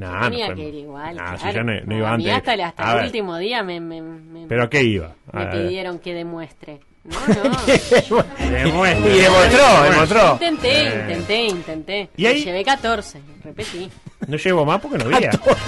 Nah, 0.00 0.22
Tenía 0.30 0.48
no 0.48 0.54
fue- 0.54 0.62
que 0.62 0.68
ir 0.68 0.74
igual. 0.76 1.16
Nah, 1.16 1.32
si 1.36 1.42
claro. 1.42 1.56
yo 1.56 1.64
no, 1.64 1.72
no 1.84 1.94
A 1.94 1.98
iba 1.98 2.16
mí 2.16 2.24
antes. 2.24 2.36
hasta, 2.38 2.54
el- 2.54 2.60
hasta 2.62 2.82
A 2.82 2.90
el 2.92 2.96
ver, 2.96 3.04
último 3.06 3.36
día 3.38 3.62
me, 3.62 3.80
me, 3.80 4.00
me, 4.02 4.46
¿Pero 4.46 4.62
a 4.64 4.70
qué 4.70 4.82
iba? 4.82 5.14
me 5.32 5.42
A 5.42 5.44
ver. 5.46 5.62
pidieron 5.66 5.98
que 5.98 6.14
demuestre. 6.14 6.80
No, 7.02 7.16
no. 7.28 8.22
Demuestre. 8.50 9.16
Y 9.16 9.20
demostró, 9.20 9.82
demostró. 9.90 10.32
intenté, 10.34 10.86
Eh. 10.86 11.00
intenté, 11.00 11.44
intenté. 11.46 12.10
¿Y 12.16 12.26
ahí? 12.26 12.44
Llevé 12.44 12.62
14, 12.62 13.20
repetí. 13.42 13.88
No 14.26 14.36
llevo 14.36 14.66
más 14.66 14.80
porque 14.82 14.98
no 14.98 15.04
había. 15.16 15.30
14. 15.30 15.58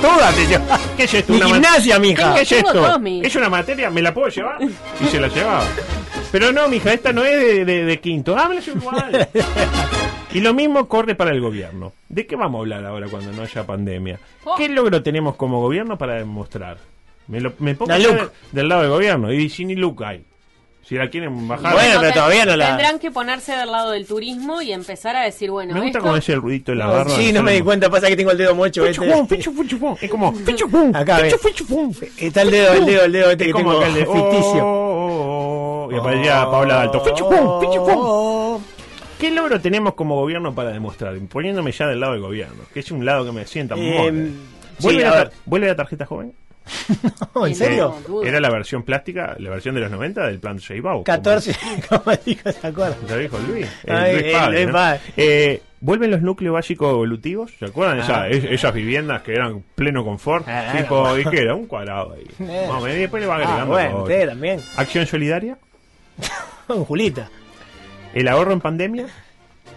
Todas 0.00 0.34
te 0.36 0.46
llevan. 0.46 0.68
¿Qué 0.96 1.02
es 1.04 1.14
esto? 1.14 1.32
Ma- 1.32 1.46
gimnasia, 1.46 1.98
mija. 1.98 2.34
¿Qué 2.34 2.42
es 2.42 2.52
esto? 2.52 2.72
dos, 2.74 3.00
mi- 3.00 3.20
¿Es 3.24 3.34
una 3.34 3.48
materia? 3.48 3.90
¿Me 3.90 4.00
la 4.02 4.14
puedo 4.14 4.28
llevar? 4.28 4.58
Y 4.62 5.04
se 5.08 5.18
la 5.20 5.26
llevaba. 5.28 5.64
Pero 6.30 6.52
no, 6.52 6.68
mija, 6.68 6.92
esta 6.92 7.12
no 7.12 7.24
es 7.24 7.36
de, 7.36 7.64
de- 7.64 7.84
de 7.84 8.00
quinto. 8.00 8.36
Ah, 8.38 8.48
me 8.48 8.54
la 8.56 8.60
llevo 8.60 8.78
igual. 8.78 9.28
Y 10.34 10.40
lo 10.40 10.52
mismo 10.54 10.88
corre 10.88 11.14
para 11.14 11.30
el 11.30 11.40
gobierno. 11.40 11.92
¿De 12.08 12.26
qué 12.26 12.36
vamos 12.36 12.58
a 12.58 12.60
hablar 12.60 12.84
ahora 12.84 13.06
cuando 13.08 13.32
no 13.32 13.42
haya 13.42 13.64
pandemia? 13.66 14.18
Oh. 14.44 14.54
¿Qué 14.56 14.68
logro 14.68 15.02
tenemos 15.02 15.36
como 15.36 15.60
gobierno 15.60 15.96
para 15.96 16.14
demostrar? 16.14 16.78
Me, 17.28 17.40
lo, 17.40 17.52
me 17.58 17.74
pongo 17.74 17.92
del 18.52 18.68
lado 18.68 18.82
del 18.82 18.90
gobierno. 18.90 19.32
Y 19.32 19.48
si 19.48 19.64
ni 19.64 19.74
LUC 19.74 20.02
hay. 20.02 20.24
Si 20.82 20.94
la 20.94 21.10
quieren 21.10 21.46
bajar. 21.46 21.74
Bueno, 21.74 22.00
pero 22.00 22.12
todavía 22.14 22.46
no 22.46 22.56
la- 22.56 22.68
Tendrán 22.68 22.98
que 22.98 23.10
ponerse 23.10 23.52
del 23.54 23.70
lado 23.70 23.90
del 23.90 24.06
turismo 24.06 24.62
y 24.62 24.72
empezar 24.72 25.16
a 25.16 25.22
decir, 25.24 25.50
bueno, 25.50 25.74
me 25.74 25.80
gusta 25.80 25.98
esto... 25.98 26.06
como 26.06 26.16
ese 26.16 26.32
el 26.32 26.40
ruidito 26.40 26.72
de 26.72 26.78
la 26.78 26.86
barra. 26.86 27.10
Sí, 27.10 27.30
no 27.30 27.42
me 27.42 27.52
di 27.52 27.60
cuenta, 27.60 27.90
pasa 27.90 28.08
que 28.08 28.16
tengo 28.16 28.30
el 28.30 28.38
dedo 28.38 28.54
mocho. 28.54 28.86
Este. 28.86 29.02
Fichufum, 29.04 29.26
fichufum, 29.28 29.64
fichufum. 29.66 29.96
Es 30.00 30.10
como 30.10 30.32
fichufum, 30.32 30.96
Acá, 30.96 31.18
ve. 31.18 31.30
fichufum, 31.38 31.92
fichufum. 31.92 32.26
Está 32.26 32.40
el 32.40 32.50
dedo, 32.50 32.72
el 32.72 32.86
dedo, 32.86 33.04
el 33.04 33.12
dedo 33.12 33.30
este 33.32 33.44
Es 33.44 33.48
que 33.48 33.52
como 33.52 33.70
tengo 33.72 33.82
acá 33.84 33.88
el 33.88 33.94
de 33.96 34.00
ficticio. 34.06 34.64
oh, 34.64 35.86
oh, 35.86 35.88
oh, 35.88 35.92
y 35.92 35.96
aparecía 35.98 36.50
Paula 36.50 36.80
Alto. 36.80 37.02
¿Qué 39.18 39.30
logro 39.30 39.60
tenemos 39.60 39.94
como 39.94 40.14
gobierno 40.16 40.54
para 40.54 40.70
demostrar? 40.70 41.16
Poniéndome 41.28 41.72
ya 41.72 41.86
del 41.86 42.00
lado 42.00 42.12
del 42.12 42.22
gobierno, 42.22 42.62
que 42.72 42.80
es 42.80 42.90
un 42.90 43.04
lado 43.04 43.24
que 43.26 43.32
me 43.32 43.46
sienta 43.46 43.74
muy 43.76 43.86
Eh, 43.86 44.30
¿Vuelve, 44.80 45.00
sí, 45.00 45.04
la, 45.04 45.08
a 45.08 45.12
tar- 45.12 45.24
ver. 45.28 45.32
¿Vuelve 45.46 45.66
la 45.68 45.76
tarjeta 45.76 46.06
joven? 46.06 46.32
No, 47.34 47.46
¿En 47.46 47.54
Sí, 47.54 47.64
serio? 47.64 47.94
no. 48.08 48.22
Era 48.22 48.40
la 48.40 48.50
versión 48.50 48.82
plástica, 48.82 49.34
la 49.38 49.50
versión 49.50 49.74
de 49.74 49.80
los 49.80 49.90
90 49.90 50.26
del 50.26 50.38
plan 50.38 50.60
Seibau. 50.60 51.02
14, 51.04 51.56
como 51.88 52.12
dijo, 52.24 52.52
¿se 52.52 52.66
acuerda? 52.66 52.96
¿Ya 53.08 53.16
dijo 53.16 53.38
Luis? 53.48 53.66
Eh, 53.84 53.92
Ay, 53.92 54.12
Luis 54.52 54.74
eh. 54.74 55.00
Eh, 55.16 55.62
¿Vuelven 55.80 56.10
los 56.10 56.22
núcleos 56.22 56.54
básicos 56.54 56.90
evolutivos? 56.90 57.52
¿Se 57.58 57.64
acuerdan? 57.66 58.00
Esa- 58.00 58.22
Ah. 58.22 58.28
es- 58.28 58.44
esas 58.44 58.74
viviendas 58.74 59.22
que 59.22 59.32
eran 59.32 59.62
pleno 59.74 60.04
confort. 60.04 60.46
Ah, 60.48 60.74
tipo, 60.76 61.00
bueno. 61.00 61.18
¿y 61.18 61.24
qué 61.24 61.42
era? 61.42 61.54
Un 61.54 61.66
cuadrado 61.66 62.14
ahí. 62.14 62.26
Eh. 62.48 62.66
Vamos, 62.68 62.88
y 62.88 62.92
después 62.92 63.22
le 63.22 63.28
va 63.28 63.34
Ah, 63.34 63.38
agregando. 63.38 63.66
bueno, 63.72 63.90
cosas. 63.90 64.02
usted 64.04 64.28
también. 64.28 64.60
Acción 64.76 65.06
solidaria, 65.06 65.58
Con 66.66 66.84
Julita. 66.84 67.30
El 68.14 68.28
ahorro 68.28 68.52
en 68.52 68.60
pandemia. 68.60 69.06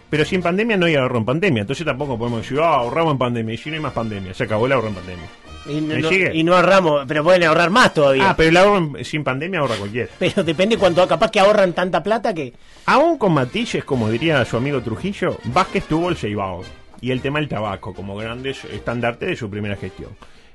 Pero 0.10 0.26
sin 0.26 0.42
pandemia 0.42 0.76
no 0.76 0.86
hay 0.88 0.96
ahorro 0.96 1.20
en 1.20 1.26
pandemia. 1.26 1.62
Entonces 1.62 1.86
tampoco 1.86 2.18
podemos 2.18 2.42
decir, 2.42 2.60
ah, 2.60 2.76
ahorramos 2.76 3.14
en 3.14 3.18
pandemia. 3.18 3.54
Y 3.54 3.58
si 3.58 3.70
no 3.70 3.76
hay 3.78 3.82
más 3.82 3.94
pandemia, 3.94 4.34
se 4.34 4.44
acabó 4.44 4.66
el 4.66 4.74
ahorro 4.74 4.90
en 4.90 4.96
pandemia. 4.96 5.26
Y 5.68 5.80
no, 5.80 5.96
¿Me 5.96 6.02
no- 6.02 6.10
sigue? 6.10 6.32
y 6.36 6.44
no 6.44 6.56
ahorramos, 6.56 7.06
pero 7.08 7.24
pueden 7.24 7.44
ahorrar 7.44 7.70
más 7.70 7.94
todavía. 7.94 8.32
Ah, 8.32 8.36
pero 8.36 8.50
el 8.50 8.58
ahorro 8.58 8.98
en- 8.98 9.06
sin 9.06 9.24
pandemia 9.24 9.60
ahorra 9.62 9.76
cualquiera. 9.76 10.10
Pero 10.20 10.44
depende 10.44 10.78
cuánto, 10.78 11.08
capaz 11.08 11.32
que 11.32 11.40
ahorran 11.40 11.72
tanta 11.74 12.04
plata 12.04 12.34
que. 12.34 12.52
Aún 12.88 13.18
con 13.18 13.34
matices, 13.34 13.86
como 13.86 14.10
diría 14.10 14.44
su 14.44 14.58
amigo 14.58 14.82
Trujillo, 14.82 15.38
Vázquez 15.46 15.86
tuvo 15.86 16.10
el 16.10 16.18
Ceibao 16.18 16.64
y 17.00 17.12
el 17.12 17.22
tema 17.22 17.40
del 17.40 17.48
tabaco 17.48 17.94
como 17.94 18.16
grandes 18.18 18.66
estandartes 18.66 19.30
de 19.30 19.36
su 19.38 19.50
primera 19.50 19.76
gestión. 19.78 20.10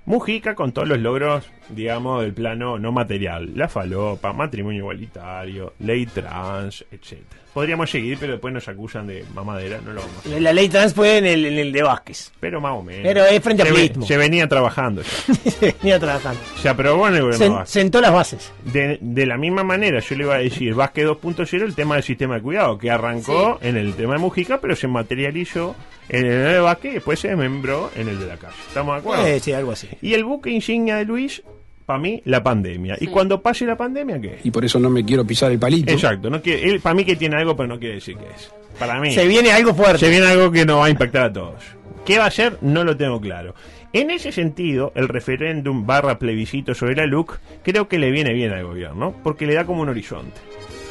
Mujica 0.07 0.55
con 0.55 0.73
todos 0.73 0.87
los 0.87 0.99
logros, 0.99 1.45
digamos, 1.71 2.23
del 2.23 2.33
plano 2.35 2.79
no 2.79 2.93
material. 2.93 3.53
La 3.57 3.69
falopa, 3.69 4.33
matrimonio 4.33 4.81
igualitario, 4.81 5.73
ley 5.79 6.05
trans, 6.07 6.85
etcétera. 6.93 7.43
Podríamos 7.57 7.91
seguir, 7.91 8.19
pero 8.21 8.33
después 8.33 8.53
nos 8.53 8.69
acusan 8.69 9.07
de 9.07 9.25
mamadera, 9.35 9.81
no 9.83 9.95
lo 9.95 10.03
vamos 10.03 10.15
a 10.17 10.21
hacer. 10.29 10.43
La, 10.43 10.53
ley 10.53 10.69
trans 10.69 10.93
fue 10.93 11.17
en 11.17 11.25
el, 11.25 11.47
en 11.47 11.59
el 11.59 11.73
de 11.73 11.83
Vázquez. 11.83 12.31
Pero 12.39 12.61
más 12.61 12.73
o 12.73 12.83
menos. 12.83 13.01
Pero 13.03 13.25
es 13.25 13.43
frente 13.43 13.63
a 13.63 13.65
se, 13.67 13.73
ve- 13.73 13.79
Prismo. 13.89 14.05
se 14.07 14.17
venía 14.19 14.47
trabajando 14.47 15.01
ya. 15.01 15.35
Se 15.51 15.75
venía 15.81 15.99
trabajando. 15.99 16.39
Se 16.61 16.69
aprobó 16.69 17.09
en 17.09 17.15
el 17.15 17.23
gobierno 17.23 17.47
Sen- 17.47 17.55
Vázquez. 17.55 17.71
sentó 17.71 18.01
las 18.03 18.13
bases. 18.13 18.53
De, 18.63 18.99
de 19.01 19.25
la 19.25 19.39
misma 19.39 19.65
manera, 19.65 20.01
yo 20.01 20.15
le 20.17 20.25
iba 20.25 20.35
a 20.35 20.39
decir, 20.39 20.75
Vázquez 20.75 21.07
2.0, 21.07 21.63
el 21.63 21.75
tema 21.75 21.95
del 21.95 22.05
sistema 22.05 22.35
de 22.35 22.43
cuidado, 22.43 22.77
que 22.77 22.91
arrancó 22.91 23.59
en 23.63 23.79
el 23.79 23.95
tema 23.95 24.13
de 24.13 24.19
Mujica, 24.19 24.61
pero 24.61 24.77
se 24.77 24.87
materializó 24.87 25.75
en 26.11 26.27
el 26.27 26.45
de 26.53 26.61
Vázquez 26.61 26.91
y 26.91 26.95
después 26.97 27.19
se 27.19 27.35
membró 27.37 27.91
en 27.97 28.11
el 28.11 28.21
de 28.21 28.27
la 28.27 28.37
calle. 28.37 28.53
¿Estamos 28.69 28.97
de 28.97 29.01
acuerdo? 29.01 29.27
Eh, 29.27 29.41
sí, 29.41 29.55
algo 29.55 29.73
así. 29.73 29.89
Y 30.03 30.13
el 30.13 30.25
buque 30.25 30.51
insignia 30.51 30.97
de 30.97 31.07
Luis, 31.07 31.43
para 31.87 32.01
mí, 32.01 32.21
la 32.25 32.43
pandemia. 32.43 32.97
Y 33.01 33.07
cuando 33.07 33.41
pase 33.41 33.65
la 33.65 33.77
pandemia, 33.77 34.21
¿qué? 34.21 34.41
y 34.43 34.51
por 34.51 34.65
eso 34.65 34.81
no 34.81 34.91
me 34.91 35.05
quiero 35.05 35.25
pisar 35.25 35.53
el 35.53 35.59
palito. 35.59 35.93
Exacto, 35.93 36.29
no 36.29 36.43
quiere, 36.43 36.69
él, 36.69 36.81
para 36.81 36.95
mí 36.95 37.05
que 37.05 37.15
tiene 37.15 37.37
algo, 37.37 37.57
pero 37.57 37.69
no 37.69 37.79
quiere 37.79 37.95
decir 37.95 38.17
que 38.17 38.27
es. 38.27 38.53
Para 38.77 39.01
mí. 39.01 39.13
Se 39.13 39.27
viene 39.27 39.53
algo 39.53 39.73
fuerte. 39.73 40.01
Se 40.01 40.11
viene 40.11 40.27
algo 40.27 40.51
que 40.51 40.67
nos 40.67 40.81
va 40.81 40.87
a 40.87 40.91
impactar 40.91 41.23
a 41.23 41.33
todos. 41.33 41.63
¿Qué 42.05 42.19
va 42.19 42.27
a 42.27 42.31
ser? 42.31 42.59
No 42.61 42.85
lo 42.85 42.97
tengo 42.97 43.21
claro. 43.21 43.55
En 43.93 44.11
ese 44.11 44.33
sentido, 44.33 44.93
el 44.95 45.09
referéndum 45.09 45.87
barra 45.87 46.19
plebiscito 46.19 46.75
sobre 46.75 46.97
la 46.97 47.07
LUC 47.07 47.39
creo 47.63 47.89
que 47.89 47.99
le 47.99 48.11
viene 48.11 48.33
bien 48.35 48.53
al 48.53 48.65
gobierno, 48.65 49.15
porque 49.23 49.47
le 49.47 49.55
da 49.55 49.65
como 49.65 49.83
un 49.83 49.89
horizonte, 49.89 50.39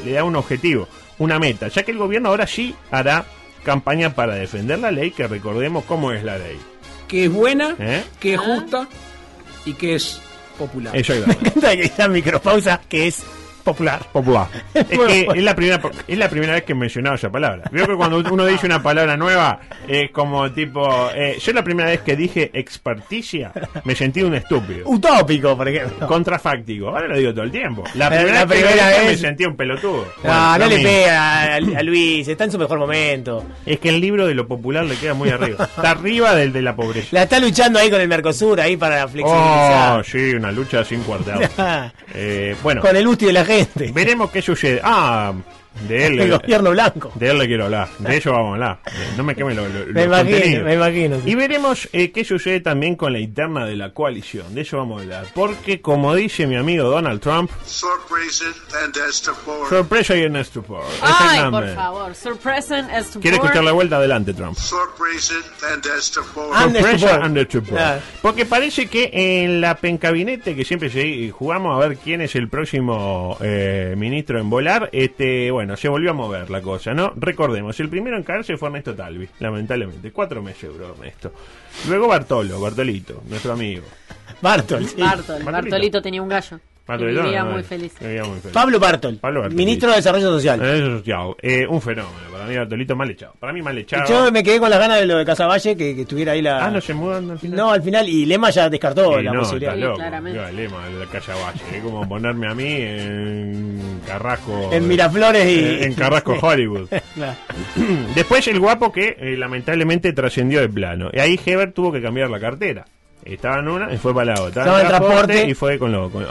le 0.06 0.14
da 0.14 0.24
un 0.24 0.36
objetivo, 0.36 0.88
una 1.20 1.38
meta, 1.38 1.68
ya 1.68 1.84
que 1.84 1.92
el 1.92 1.98
gobierno 1.98 2.30
ahora 2.30 2.48
sí 2.48 2.74
hará 2.90 3.26
campaña 3.64 4.16
para 4.16 4.36
defender 4.36 4.80
la 4.80 4.92
ley, 4.92 5.12
que 5.12 5.28
recordemos 5.28 5.84
cómo 5.84 6.14
es 6.14 6.24
la 6.24 6.38
ley. 6.38 6.58
Que 7.08 7.26
es 7.26 7.32
buena, 7.32 7.76
¿eh? 7.80 8.04
que 8.20 8.34
es 8.34 8.40
justa 8.40 8.88
y 9.66 9.74
que 9.74 9.96
es 9.96 10.22
popular. 10.56 10.94
Me 11.28 11.34
encanta 11.34 11.76
que 11.76 11.84
esa 11.84 12.08
micropausa 12.08 12.82
que 12.90 13.08
es 13.08 13.24
popular. 13.66 14.00
Popular. 14.14 14.48
Es 14.74 14.88
Bueno, 14.96 15.08
que 15.08 15.26
bueno. 15.26 15.34
es 15.40 15.44
la 15.44 15.56
primera 15.56 15.82
es 16.08 16.18
la 16.18 16.30
primera 16.30 16.54
vez 16.54 16.64
que 16.64 16.72
he 16.72 16.76
mencionado 16.76 17.16
esa 17.16 17.30
palabra. 17.30 17.64
Veo 17.72 17.88
que 17.88 17.96
cuando 17.96 18.20
uno 18.32 18.46
dice 18.46 18.66
una 18.66 18.82
palabra 18.82 19.18
nueva 19.18 19.60
es 19.88 20.12
como 20.12 20.50
tipo 20.52 21.10
eh, 21.14 21.38
yo 21.44 21.52
la 21.54 21.64
primera 21.64 21.90
vez 21.90 22.02
que 22.02 22.16
dije 22.16 22.52
experticia 22.54 23.52
me 23.84 23.96
sentí 23.96 24.22
un 24.22 24.36
estúpido. 24.36 24.88
Utópico, 24.88 25.58
por 25.58 25.68
ejemplo. 25.68 26.08
Contrafáctico. 26.08 26.90
Ahora 26.90 27.08
lo 27.08 27.18
digo 27.18 27.34
todo 27.34 27.44
el 27.44 27.52
tiempo. 27.52 27.84
La 27.96 28.10
Pero 28.10 28.22
primera, 28.24 28.40
la 28.40 28.46
vez, 28.46 28.60
dije 28.64 29.02
me 29.04 29.12
vez- 29.12 29.20
sentí 29.22 29.46
un 29.46 29.56
pelotudo. 29.56 30.06
No, 30.24 30.30
Bueno, 30.30 30.58
no 30.60 30.66
le 30.68 30.76
mismo. 30.78 30.90
pega 30.92 31.42
a, 31.42 31.56
a 31.56 31.84
Luis, 31.84 32.28
está 32.28 32.44
en 32.46 32.52
su 32.52 32.60
mejor 32.60 32.78
momento. 32.80 33.44
Es 33.66 33.80
que 33.80 33.90
el 33.90 34.00
libro 34.00 34.28
de 34.28 34.36
lo 34.36 34.48
popular 34.48 34.86
le 34.86 34.96
queda 34.96 35.14
muy 35.14 35.30
arriba. 35.30 35.66
Está 35.66 35.92
arriba 35.92 36.36
del 36.36 36.54
de 36.54 36.62
la 36.62 36.76
pobreza. 36.76 37.08
La 37.12 37.24
está 37.24 37.40
luchando 37.40 37.80
ahí 37.80 37.90
con 37.90 38.00
el 38.00 38.08
Mercosur, 38.08 38.62
ahí 38.62 38.78
para 38.78 39.08
flexibilizar. 39.08 40.00
Oh, 40.00 40.04
sí, 40.04 40.34
una 40.36 40.52
lucha 40.52 40.84
sin 40.86 41.02
cuartel. 41.02 41.36
Eh, 42.18 42.56
bueno, 42.64 42.80
Con 42.82 42.96
el 42.96 43.06
gusto 43.06 43.26
de 43.26 43.34
la 43.34 43.44
gente. 43.44 43.55
Veremos 43.94 44.32
qué 44.32 44.42
sucede. 44.42 44.82
Ah, 44.84 45.34
de 45.88 46.08
él. 46.08 46.20
El 46.26 46.32
gobierno 46.32 46.72
blanco. 46.72 47.12
De 47.16 47.30
él 47.30 47.38
le 47.38 47.48
quiero 47.48 47.66
hablar. 47.66 47.88
De 48.00 48.16
ello 48.18 48.32
vamos 48.32 48.50
a 48.50 48.54
hablar. 48.54 48.80
Eh, 48.88 48.92
No 49.18 49.24
me 49.24 49.36
quemen 49.36 49.56
los 49.56 49.68
lo, 49.72 49.86
Me 49.94 49.94
los 49.94 50.06
imagino, 50.06 50.32
contenidos. 50.38 50.66
me 50.66 50.74
imagino. 50.74 51.16
sí. 51.24 51.30
Y 51.32 51.36
veremos 51.36 51.90
eh, 51.94 52.12
qué 52.12 52.24
sucede 52.26 52.60
también 52.62 52.96
con 52.96 53.14
la 53.14 53.20
interna 53.20 53.66
de 53.66 53.76
la 53.76 53.94
coalición. 53.94 54.54
De 54.56 54.62
eso 54.62 54.78
vamos 54.78 55.00
a 55.00 55.04
hablar. 55.04 55.26
Porque, 55.34 55.82
como 55.82 56.16
dice 56.16 56.48
mi 56.48 56.56
amigo 56.56 56.90
Donald 56.90 57.20
Trump, 57.22 57.52
sorpresa 59.70 60.16
y 60.16 60.24
en 60.24 60.36
estupor. 60.36 60.84
Ay, 61.02 61.42
por 61.52 61.68
favor. 61.76 62.16
Surpresen 62.16 62.90
estupor. 62.90 63.22
¿Quiere 63.22 63.38
escuchar 63.38 63.64
la 63.64 63.72
vuelta? 63.72 63.98
Adelante, 63.98 64.34
Trump. 64.34 64.58
Sorpresa 64.58 65.34
and 65.74 65.86
estupor. 65.98 66.56
Estupor. 66.76 67.24
and 67.24 67.38
estupor. 67.38 67.70
Claro. 67.78 68.02
Porque 68.22 68.46
parece 68.46 68.88
que 68.88 69.10
en 69.14 69.62
la 69.62 69.76
pencabinete 69.78 70.56
que 70.56 70.64
siempre 70.66 70.90
se- 70.90 71.32
jugamos 71.32 71.76
a 71.76 71.88
ver 71.88 71.98
quién 71.98 72.22
es 72.22 72.36
el 72.36 72.50
próximo 72.50 73.38
eh, 73.42 73.96
ministro 73.98 74.40
en 74.40 74.50
volar, 74.50 74.90
este, 74.92 75.52
bueno, 75.52 75.65
se 75.76 75.88
volvió 75.88 76.12
a 76.12 76.14
mover 76.14 76.50
la 76.50 76.62
cosa, 76.62 76.94
¿no? 76.94 77.14
Recordemos, 77.16 77.80
el 77.80 77.90
primero 77.90 78.18
en 78.18 78.24
caerse 78.24 78.58
fue 78.58 78.70
Ernesto 78.70 78.94
Talvi, 78.94 79.28
lamentablemente. 79.40 80.12
Cuatro 80.12 80.42
meses 80.42 80.72
duró 80.72 80.94
Ernesto. 80.94 81.32
Luego 81.88 82.08
Bartolo, 82.08 82.60
Bartolito, 82.60 83.24
nuestro 83.28 83.54
amigo. 83.54 83.86
Bartol, 84.42 84.86
sí. 84.86 85.02
Bartol. 85.02 85.44
Bartolito. 85.44 85.52
Bartolito 85.52 86.02
tenía 86.02 86.22
un 86.22 86.30
gallo. 86.30 86.60
Muy 86.88 87.64
feliz. 87.64 87.94
Pablo 88.54 88.80
Bartol, 88.80 89.18
Pablo 89.18 89.42
Bartol. 89.42 89.58
ministro 89.58 89.90
de 89.90 89.96
Desarrollo 89.98 90.30
Social. 90.32 90.60
Eh, 91.42 91.66
un 91.68 91.82
fenómeno. 91.82 92.16
Para 92.32 92.46
mí, 92.46 92.56
Bartolito 92.58 92.96
mal 92.96 93.10
echado. 93.10 93.34
Para 93.40 93.54
mí, 93.54 93.62
mal 93.62 93.76
echado. 93.78 94.06
Yo 94.08 94.32
me 94.32 94.44
quedé 94.44 94.60
con 94.60 94.70
las 94.70 94.78
ganas 94.80 95.00
de 95.00 95.06
lo 95.08 95.18
de 95.18 95.26
Casavalle, 95.26 95.76
que, 95.76 95.96
que 95.96 96.02
estuviera 96.02 96.34
ahí 96.34 96.42
la... 96.44 96.64
Ah, 96.66 96.70
no 96.70 96.80
se 96.80 96.94
mudan 96.94 97.32
al 97.32 97.40
final. 97.40 97.58
No, 97.58 97.72
al 97.72 97.82
final, 97.82 98.08
y 98.08 98.26
Lema 98.26 98.52
ya 98.52 98.70
descartó 98.70 99.18
Sí, 99.18 99.24
la 99.24 99.34
no, 99.34 99.40
posibilidad. 99.40 99.74
está 99.74 99.82
Sí, 99.82 99.88
loco. 99.88 99.98
claramente. 99.98 100.40
Yo, 100.40 100.48
el 100.48 100.56
lema 100.56 100.78
calle 101.12 101.32
Valle. 101.34 101.78
Es 101.78 101.84
como 101.84 102.08
ponerme 102.08 102.48
a 102.48 102.54
mí 102.54 102.68
en 102.70 104.02
Carrasco. 104.06 104.70
En 104.72 104.88
Miraflores 104.88 105.46
y... 105.48 105.60
En, 105.60 105.84
en 105.86 105.94
Carrasco 105.96 106.34
Hollywood. 106.42 106.88
Claro. 107.16 107.36
Después 108.14 108.48
el 108.48 108.60
guapo 108.60 108.92
que 108.92 109.16
eh, 109.20 109.36
lamentablemente 109.38 110.14
trascendió 110.14 110.62
de 110.62 110.70
plano. 110.70 111.10
Y 111.14 111.20
ahí 111.20 111.40
Heber 111.44 111.72
tuvo 111.72 111.92
que 111.92 112.02
cambiar 112.02 112.30
la 112.30 112.40
cartera. 112.40 112.86
Estaba 113.26 113.60
en 113.60 113.68
una 113.68 113.92
y 113.94 113.98
fue 113.98 114.14
para 114.14 114.36
la 114.36 114.42
otra. 114.42 114.62
Estaba 114.64 114.82
en 114.82 114.88
transporte. 114.88 115.50
y 115.50 115.54
fue 115.56 115.80
con, 115.80 115.92
lo- 115.92 116.10
con- 116.12 116.26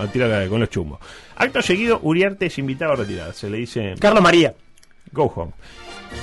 con 0.49 0.61
los 0.61 0.71
chumos. 0.71 1.01
Acto 1.37 1.61
seguido, 1.61 1.99
Uriarte 2.03 2.47
es 2.47 2.57
invitado 2.59 2.93
a 2.93 2.97
retirarse. 2.97 3.51
Le 3.51 3.59
dice, 3.59 3.95
Carlos 3.99 4.23
María. 4.23 4.55
go 5.13 5.25
home. 5.35 5.53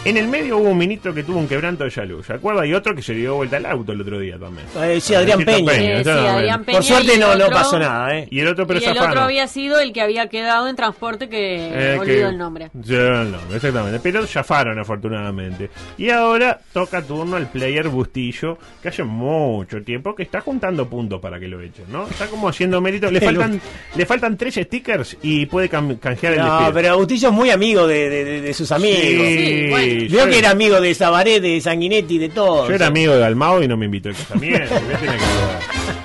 En 0.04 0.18
el 0.18 0.28
medio 0.28 0.58
hubo 0.58 0.70
un 0.70 0.78
ministro 0.78 1.14
que 1.14 1.24
tuvo 1.24 1.38
un 1.38 1.48
quebranto 1.48 1.84
de 1.84 1.92
salud, 1.92 2.24
¿se 2.26 2.34
acuerda? 2.34 2.66
Y 2.66 2.74
otro 2.74 2.96
que 2.96 3.04
se 3.04 3.14
le 3.14 3.20
dio 3.20 3.36
vuelta 3.36 3.58
al 3.58 3.66
auto 3.68 3.92
el 3.92 4.02
otro 4.02 4.20
día 4.20 4.38
también. 4.40 4.66
Eh, 4.82 5.00
sí, 5.00 5.14
Adrián 5.14 5.46
Peña. 5.46 5.72
Sí. 6.04 6.10
Adrián 6.10 6.64
Peña 6.64 6.78
Por 6.80 6.84
suerte 6.84 7.18
no, 7.20 7.34
el 7.34 7.38
no 7.40 7.46
otro- 7.46 7.58
pasó 7.58 7.78
nada, 7.78 8.18
¿eh? 8.18 8.28
Y 8.32 8.40
el 8.40 8.48
otro, 8.48 8.66
pero 8.66 8.80
y 8.80 8.84
el 8.84 8.90
zafano. 8.96 9.12
otro 9.12 9.22
había 9.22 9.48
sido 9.48 9.80
el 9.80 9.94
que 9.94 10.02
había 10.02 10.28
quedado 10.28 10.68
en 10.68 10.76
transporte 10.76 11.30
que 11.30 11.68
Eh, 11.94 11.98
olvidó 12.00 12.04
que- 12.06 12.22
el 12.30 12.38
nombre. 12.38 12.70
Sí, 12.84 12.96
el 12.96 13.32
nombre, 13.32 13.56
exactamente. 13.58 14.00
Pero 14.02 14.26
zafaron 14.26 14.80
afortunadamente. 14.80 15.70
Y 16.00 16.10
ahora 16.10 16.60
toca 16.74 17.04
turno 17.04 17.36
al 17.36 17.48
player 17.52 17.88
Bustillo, 17.90 18.58
que 18.82 18.90
hace 18.90 19.04
mucho 19.04 19.84
tiempo 19.84 20.16
que 20.16 20.24
está 20.24 20.42
juntando 20.42 20.88
puntos 20.90 21.22
para 21.22 21.40
que 21.40 21.48
lo 21.48 21.62
echen, 21.62 21.86
¿no? 21.92 22.08
Está 22.08 22.26
como 22.26 22.50
haciendo 22.50 22.82
mérito. 22.82 23.12
Le 23.12 23.22
faltan, 23.22 23.62
le 23.96 24.06
faltan 24.08 24.36
tres 24.36 24.56
stickers 24.56 25.16
y 25.22 25.46
puede 25.46 25.70
canjear 25.70 26.34
el 26.34 26.40
No, 26.40 26.46
despido. 26.56 26.74
pero 26.74 26.90
Agustillo 26.94 27.28
es 27.30 27.34
muy 27.36 27.50
amigo 27.52 27.86
de, 27.86 28.10
de- 28.10 28.24
de- 28.26 28.42
de 28.42 28.54
sus 28.56 28.72
amigos. 28.72 29.28
Sí, 29.28 29.68
bueno. 29.70 29.81
Vio 29.86 30.08
yo- 30.26 30.30
que 30.30 30.40
era 30.40 30.52
amigo 30.52 30.80
de 30.82 30.94
Zabaret, 30.96 31.42
de 31.42 31.62
Sanguinetti, 31.62 32.18
de 32.18 32.30
todo. 32.30 32.68
Yo 32.68 32.76
era 32.76 32.88
amigo 32.88 33.14
de 33.14 33.20
Dalmao 33.20 33.62
y 33.64 33.68
no 33.68 33.78
me 33.78 33.86
invitó 33.86 34.10
casamiento. 34.10 34.76
¿qué 34.90 34.96
tiene 34.98 35.18
que? 35.18 35.24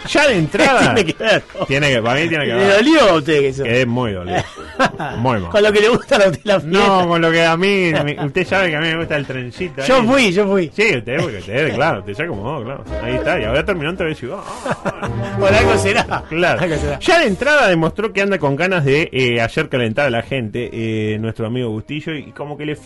Ya 0.09 0.29
de 0.29 0.39
entrada. 0.39 0.95
Tiene 0.95 1.13
que 1.13 1.23
ver. 1.25 1.43
tiene 1.67 1.91
que, 1.91 2.01
para 2.03 2.21
mí 2.21 2.29
tiene 2.29 2.45
que 2.45 2.53
¿Le 2.53 2.59
ver. 2.59 2.77
dolió 2.77 3.01
a 3.11 3.15
usted 3.15 3.45
eso? 3.45 3.65
Es 3.65 3.87
muy 3.89 4.13
dolido. 4.13 4.39
Muy 5.19 5.41
mal. 5.41 5.51
Con 5.51 5.63
lo 5.65 5.73
que 5.73 5.81
le 5.81 5.89
gusta 5.89 6.17
a 6.17 6.29
usted 6.29 6.41
la 6.45 6.61
fiesta. 6.61 6.79
No, 6.87 7.09
con 7.09 7.21
lo 7.21 7.31
que 7.33 7.43
a 7.45 7.57
mí, 7.57 7.93
usted 8.25 8.47
sabe 8.47 8.71
que 8.71 8.77
a 8.77 8.81
mí 8.81 8.87
me 8.89 8.99
gusta 8.99 9.17
el 9.17 9.27
trencito. 9.27 9.83
Yo 9.85 9.97
ahí. 9.97 10.07
fui, 10.07 10.33
yo 10.33 10.47
fui. 10.47 10.71
Sí, 10.75 10.97
usted, 10.97 11.17
porque 11.21 11.39
usted, 11.39 11.75
claro, 11.75 12.01
usted 12.01 12.15
se 12.15 12.23
acomodó, 12.23 12.63
claro. 12.65 12.85
Ahí 13.03 13.15
está, 13.17 13.41
y 13.41 13.45
ahora 13.45 13.65
terminó 13.65 13.91
en 13.91 13.97
TV 13.97 14.15
Ciudad. 14.15 14.39
Ah, 14.67 15.09
Por 15.41 15.53
algo 15.53 15.77
será. 15.79 16.23
claro. 16.29 16.61
Algo 16.61 16.77
será. 16.77 16.99
Ya 17.01 17.19
de 17.21 17.27
entrada 17.27 17.67
demostró 17.69 18.13
que 18.13 18.21
anda 18.23 18.39
con 18.39 18.55
ganas 18.55 18.85
de 18.85 19.09
eh, 19.13 19.41
hacer 19.41 19.69
calentar 19.69 20.07
a 20.07 20.11
la 20.11 20.23
gente, 20.23 20.71
eh, 20.73 21.19
nuestro 21.19 21.47
amigo 21.47 21.71
Bustillo, 21.71 22.13
y 22.15 22.31
como 22.33 22.57
que 22.57 22.67
le 22.67 22.77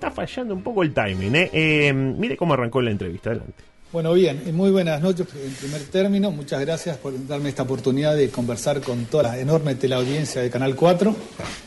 está 0.00 0.10
fallando 0.10 0.54
un 0.54 0.62
poco 0.62 0.82
el 0.82 0.94
timing. 0.94 1.36
¿eh? 1.36 1.50
Eh, 1.52 1.92
mire 1.92 2.36
cómo 2.36 2.54
arrancó 2.54 2.80
la 2.80 2.90
entrevista, 2.90 3.30
adelante. 3.30 3.64
Bueno, 3.92 4.12
bien, 4.12 4.40
y 4.46 4.52
muy 4.52 4.70
buenas 4.70 5.02
noches 5.02 5.26
en 5.34 5.52
primer 5.52 5.82
término. 5.90 6.30
Muchas 6.30 6.60
gracias 6.60 6.96
por 6.96 7.12
darme 7.26 7.48
esta 7.48 7.64
oportunidad 7.64 8.14
de 8.14 8.30
conversar 8.30 8.80
con 8.80 9.06
toda 9.06 9.24
la 9.24 9.38
enorme 9.38 9.74
teleaudiencia 9.74 10.40
de 10.42 10.48
Canal 10.48 10.76
4. 10.76 11.16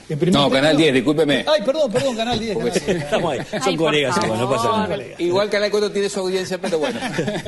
En 0.08 0.20
primer 0.20 0.34
No, 0.34 0.50
Canal 0.50 0.78
10, 0.78 0.94
discúlpeme. 0.94 1.44
Ay, 1.46 1.62
perdón, 1.66 1.92
perdón, 1.92 2.16
Canal 2.16 2.40
10. 2.40 2.58
Canal 2.58 2.74
10. 2.74 2.88
Estamos 2.88 3.34
ahí. 3.34 3.40
Son 3.62 3.76
colegas, 3.76 4.18
igual, 4.24 4.40
no 4.40 4.50
pasa 4.50 4.70
nada. 4.70 4.98
Igual 5.20 5.50
Canal 5.50 5.70
4 5.70 5.92
tiene 5.92 6.10
su 6.10 6.20
audiencia, 6.22 6.58
pero 6.60 6.80
bueno. 6.80 6.98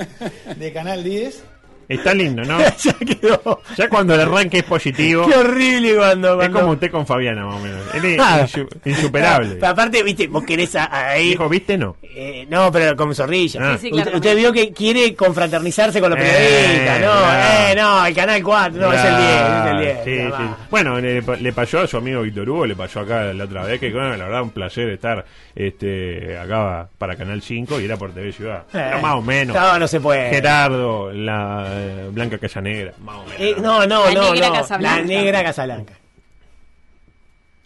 De 0.58 0.74
Canal 0.74 1.04
10. 1.06 1.44
Está 1.88 2.14
lindo, 2.14 2.44
¿no? 2.44 2.58
ya 2.84 2.94
quedó. 2.94 3.62
Ya 3.78 3.88
cuando 3.90 4.16
el 4.16 4.22
arranque 4.22 4.60
es 4.60 4.64
positivo, 4.64 5.28
Qué 5.28 5.36
horrible 5.36 5.96
cuando. 5.96 6.42
es 6.42 6.50
como 6.50 6.72
usted 6.72 6.90
con 6.92 7.06
Fabiana, 7.06 7.46
más 7.46 7.56
o 7.56 7.60
menos. 7.60 7.82
Él 7.94 8.06
es 8.06 8.20
Ah. 8.20 8.46
insu- 8.48 8.68
insuperable. 8.86 9.56
Pero 9.56 9.68
aparte, 9.72 10.02
viste, 10.04 10.28
vos 10.28 10.44
querés 10.44 10.76
a- 10.76 11.10
ahí. 11.12 11.30
Dijo, 11.30 11.48
¿viste? 11.50 11.78
No. 11.78 11.98
Eh, 12.02 12.46
no, 12.50 12.72
pero 12.72 12.96
con 12.96 13.14
zorrilla. 13.14 13.60
Ah. 13.64 13.78
Sí, 13.80 13.88
sí, 13.88 13.92
usted, 13.94 14.04
claro. 14.04 14.18
usted 14.18 14.36
vio 14.38 14.52
que 14.54 14.72
quiere 14.74 15.14
confraternizarse 15.16 16.00
con 16.02 16.10
los 16.12 16.20
Eh, 16.20 16.24
periodistas. 16.24 17.00
no, 17.02 17.20
claro. 17.22 17.72
eh, 17.72 17.76
no, 17.76 18.06
el 18.06 18.16
canal 18.16 18.44
4, 18.44 18.82
no, 18.82 18.94
es 18.94 19.04
el 19.04 19.18
10, 19.18 19.30
es 19.42 19.72
el 19.72 19.80
10. 19.80 19.98
Sí, 20.06 20.24
nada 20.24 20.38
sí. 20.38 20.44
más. 20.44 20.70
Bueno, 20.70 21.00
le, 21.02 21.22
le 21.22 21.54
pasó 21.54 21.80
a 21.80 21.88
su 21.88 21.98
amigo 21.98 22.22
Víctor 22.22 22.50
Hugo, 22.50 22.66
le 22.66 22.76
pasó 22.76 23.02
acá 23.02 23.34
la 23.34 23.44
otra 23.44 23.64
vez, 23.66 23.80
que 23.80 23.92
bueno, 23.92 24.16
la 24.16 24.26
verdad 24.26 24.42
un 24.42 24.50
placer 24.52 24.90
estar 24.90 25.26
este 25.56 26.38
acá 26.38 26.88
para 26.98 27.16
Canal 27.16 27.42
5 27.42 27.80
y 27.80 27.86
era 27.86 27.98
por 27.98 28.12
TV 28.14 28.32
Ciudad. 28.32 28.64
Pero 28.72 28.98
Eh, 28.98 29.02
más 29.02 29.16
o 29.16 29.22
menos. 29.22 29.56
No, 29.56 29.80
no 29.80 29.88
se 29.88 30.00
puede. 30.00 30.30
Gerardo, 30.30 31.12
la 31.12 31.75
eh, 31.76 32.10
Blanca 32.12 32.38
Callanegra, 32.38 32.94
más 33.00 33.16
o 33.18 33.26
menos. 33.26 33.40
Eh, 33.42 33.56
no, 33.60 33.86
no, 33.88 34.06
La 34.06 34.14
no, 34.14 34.34
negra 34.34 34.48
no. 34.48 34.54
Casablanca. 34.56 34.98
La 35.02 35.04
negra 35.06 35.44
Casablanca. 35.44 35.94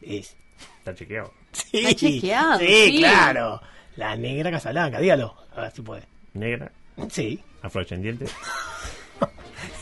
Es. 0.02 0.36
Está 0.80 0.96
chequeado. 0.96 1.34
Sí, 1.52 1.78
Está 1.80 1.94
chequeado, 1.96 2.60
sí, 2.60 2.68
sí. 2.86 2.98
claro. 3.00 3.62
La 3.96 4.16
negra 4.16 4.52
Casablanca, 4.52 5.00
dígalo. 5.00 5.36
A 5.56 5.62
ver 5.62 5.72
si 5.72 5.82
puede. 5.82 6.04
Negra, 6.34 6.72
Sí. 7.10 7.40
afrodescendiente. 7.62 8.26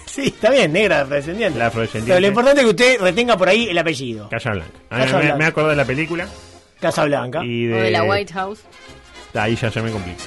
Sí, 0.07 0.27
está 0.29 0.49
bien, 0.49 0.73
negra 0.73 1.01
afrodescendiente. 1.01 1.59
La 1.59 1.67
afrodescendiente. 1.67 2.09
Pero 2.09 2.21
lo 2.21 2.27
importante 2.27 2.61
es 2.61 2.65
que 2.65 2.69
usted 2.71 2.99
retenga 3.01 3.37
por 3.37 3.49
ahí 3.49 3.67
el 3.69 3.77
apellido. 3.77 4.27
Casablanca. 4.29 4.71
A 4.89 4.97
Casa 4.97 5.05
ver, 5.05 5.13
me, 5.13 5.21
Blanca. 5.21 5.37
me 5.37 5.45
acordé 5.45 5.69
de 5.69 5.75
la 5.75 5.85
película 5.85 6.27
Casa 6.79 7.05
Blanca. 7.05 7.45
y 7.45 7.71
O 7.71 7.75
de, 7.75 7.81
de 7.83 7.91
la 7.91 8.03
White 8.03 8.33
House. 8.33 8.61
Ahí 9.33 9.55
ya 9.55 9.69
se 9.69 9.81
me 9.81 9.91
complica. 9.91 10.23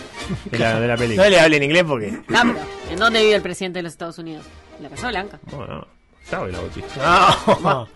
De 0.50 0.59
la, 0.59 0.80
de 0.80 0.87
la 0.87 0.95
No 0.97 1.00
película. 1.00 1.28
le 1.28 1.40
hable 1.40 1.57
en 1.57 1.62
inglés 1.64 1.85
porque. 1.87 2.11
No, 2.11 2.23
pero, 2.28 2.59
¿En 2.90 2.99
dónde 2.99 3.21
vive 3.23 3.35
el 3.35 3.42
presidente 3.42 3.78
de 3.80 3.83
los 3.85 3.92
Estados 3.92 4.19
Unidos? 4.19 4.45
En 4.78 4.85
la 4.85 4.90
Casa 4.90 5.09
Blanca. 5.09 5.38
No, 5.50 5.66
no. 5.66 5.87
Sabe 6.25 6.52
la 6.52 6.59
Bautista. 6.61 7.37
No. 7.62 7.88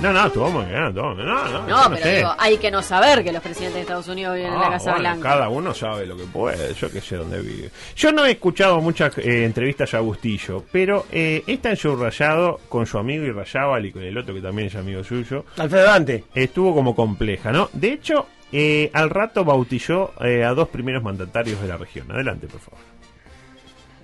No, 0.00 0.12
no, 0.14 0.26
estuvo 0.28 0.50
muy 0.50 0.64
bien. 0.64 0.82
estuvo- 0.86 1.12
No, 1.14 1.44
no, 1.48 1.66
No, 1.68 1.90
pero 1.90 2.02
sé. 2.02 2.16
digo, 2.16 2.34
hay 2.38 2.56
que 2.56 2.70
no 2.70 2.80
saber 2.80 3.22
que 3.22 3.32
los 3.32 3.42
presidentes 3.42 3.74
de 3.74 3.80
Estados 3.82 4.08
Unidos 4.08 4.34
viven 4.36 4.52
en 4.54 4.58
Ah, 4.58 4.62
la 4.62 4.70
Casa 4.70 4.84
bueno, 4.92 5.00
Blanca. 5.00 5.28
Cada 5.28 5.48
uno 5.50 5.74
sabe 5.74 6.06
lo 6.06 6.16
que 6.16 6.24
puede, 6.24 6.72
yo 6.72 6.90
que 6.90 7.02
sé 7.02 7.16
dónde 7.16 7.42
vive. 7.42 7.70
Yo 7.96 8.10
no 8.12 8.24
he 8.24 8.30
escuchado 8.30 8.80
muchas 8.80 9.18
eh, 9.18 9.44
entrevistas 9.44 9.92
a 9.92 10.00
Bustillo, 10.00 10.64
pero 10.72 11.04
eh, 11.12 11.42
esta 11.46 11.68
en 11.70 11.76
su 11.76 11.94
rayado 11.96 12.60
con 12.70 12.86
su 12.86 12.96
amigo 12.96 13.24
Irrayábal 13.26 13.84
y 13.84 13.92
con 13.92 14.02
el 14.04 14.16
otro 14.16 14.32
que 14.34 14.40
también 14.40 14.68
es 14.68 14.74
amigo 14.76 15.04
suyo, 15.04 15.44
Alfredo 15.58 15.84
Dante. 15.84 16.24
estuvo 16.34 16.74
como 16.74 16.94
compleja, 16.94 17.52
¿no? 17.52 17.68
De 17.74 17.92
hecho, 17.92 18.26
eh, 18.52 18.90
al 18.92 19.10
rato 19.10 19.44
bautizó 19.44 20.12
eh, 20.22 20.44
a 20.44 20.50
dos 20.54 20.68
primeros 20.68 21.02
mandatarios 21.02 21.60
de 21.60 21.68
la 21.68 21.76
región. 21.76 22.10
Adelante, 22.10 22.46
por 22.46 22.60
favor. 22.60 22.80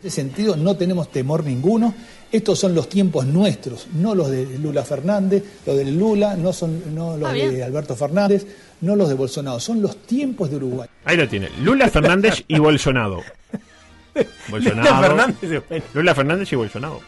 En 0.03 0.09
ese 0.09 0.17
sentido 0.23 0.57
no 0.57 0.77
tenemos 0.77 1.11
temor 1.11 1.43
ninguno. 1.45 1.95
Estos 2.31 2.59
son 2.59 2.75
los 2.75 2.89
tiempos 2.89 3.25
nuestros, 3.25 3.87
no 3.95 4.15
los 4.15 4.29
de 4.31 4.59
Lula 4.59 4.85
Fernández, 4.85 5.43
los 5.65 5.77
de 5.77 5.85
Lula, 5.87 6.35
no 6.37 6.53
son 6.53 6.95
no 6.95 7.17
los 7.17 7.31
Ah, 7.31 7.33
de. 7.33 7.63
Alberto 7.63 7.95
Fernández, 7.97 8.47
no 8.81 8.97
los 8.97 9.09
de 9.09 9.15
Bolsonaro, 9.15 9.61
son 9.61 9.81
los 9.81 9.97
tiempos 10.03 10.51
de 10.51 10.57
Uruguay. 10.57 10.89
Ahí 11.05 11.17
lo 11.17 11.27
tiene. 11.29 11.49
Lula 11.63 11.89
Fernández 11.89 12.43
y 12.49 12.59
Bolsonaro. 12.59 13.23
Bolsonaro. 14.49 14.91
Lula 14.91 15.01
Fernández. 15.37 15.63
Lula 15.95 16.15
Fernández 16.15 16.53
y 16.53 16.57
Bolsonaro. 16.57 17.01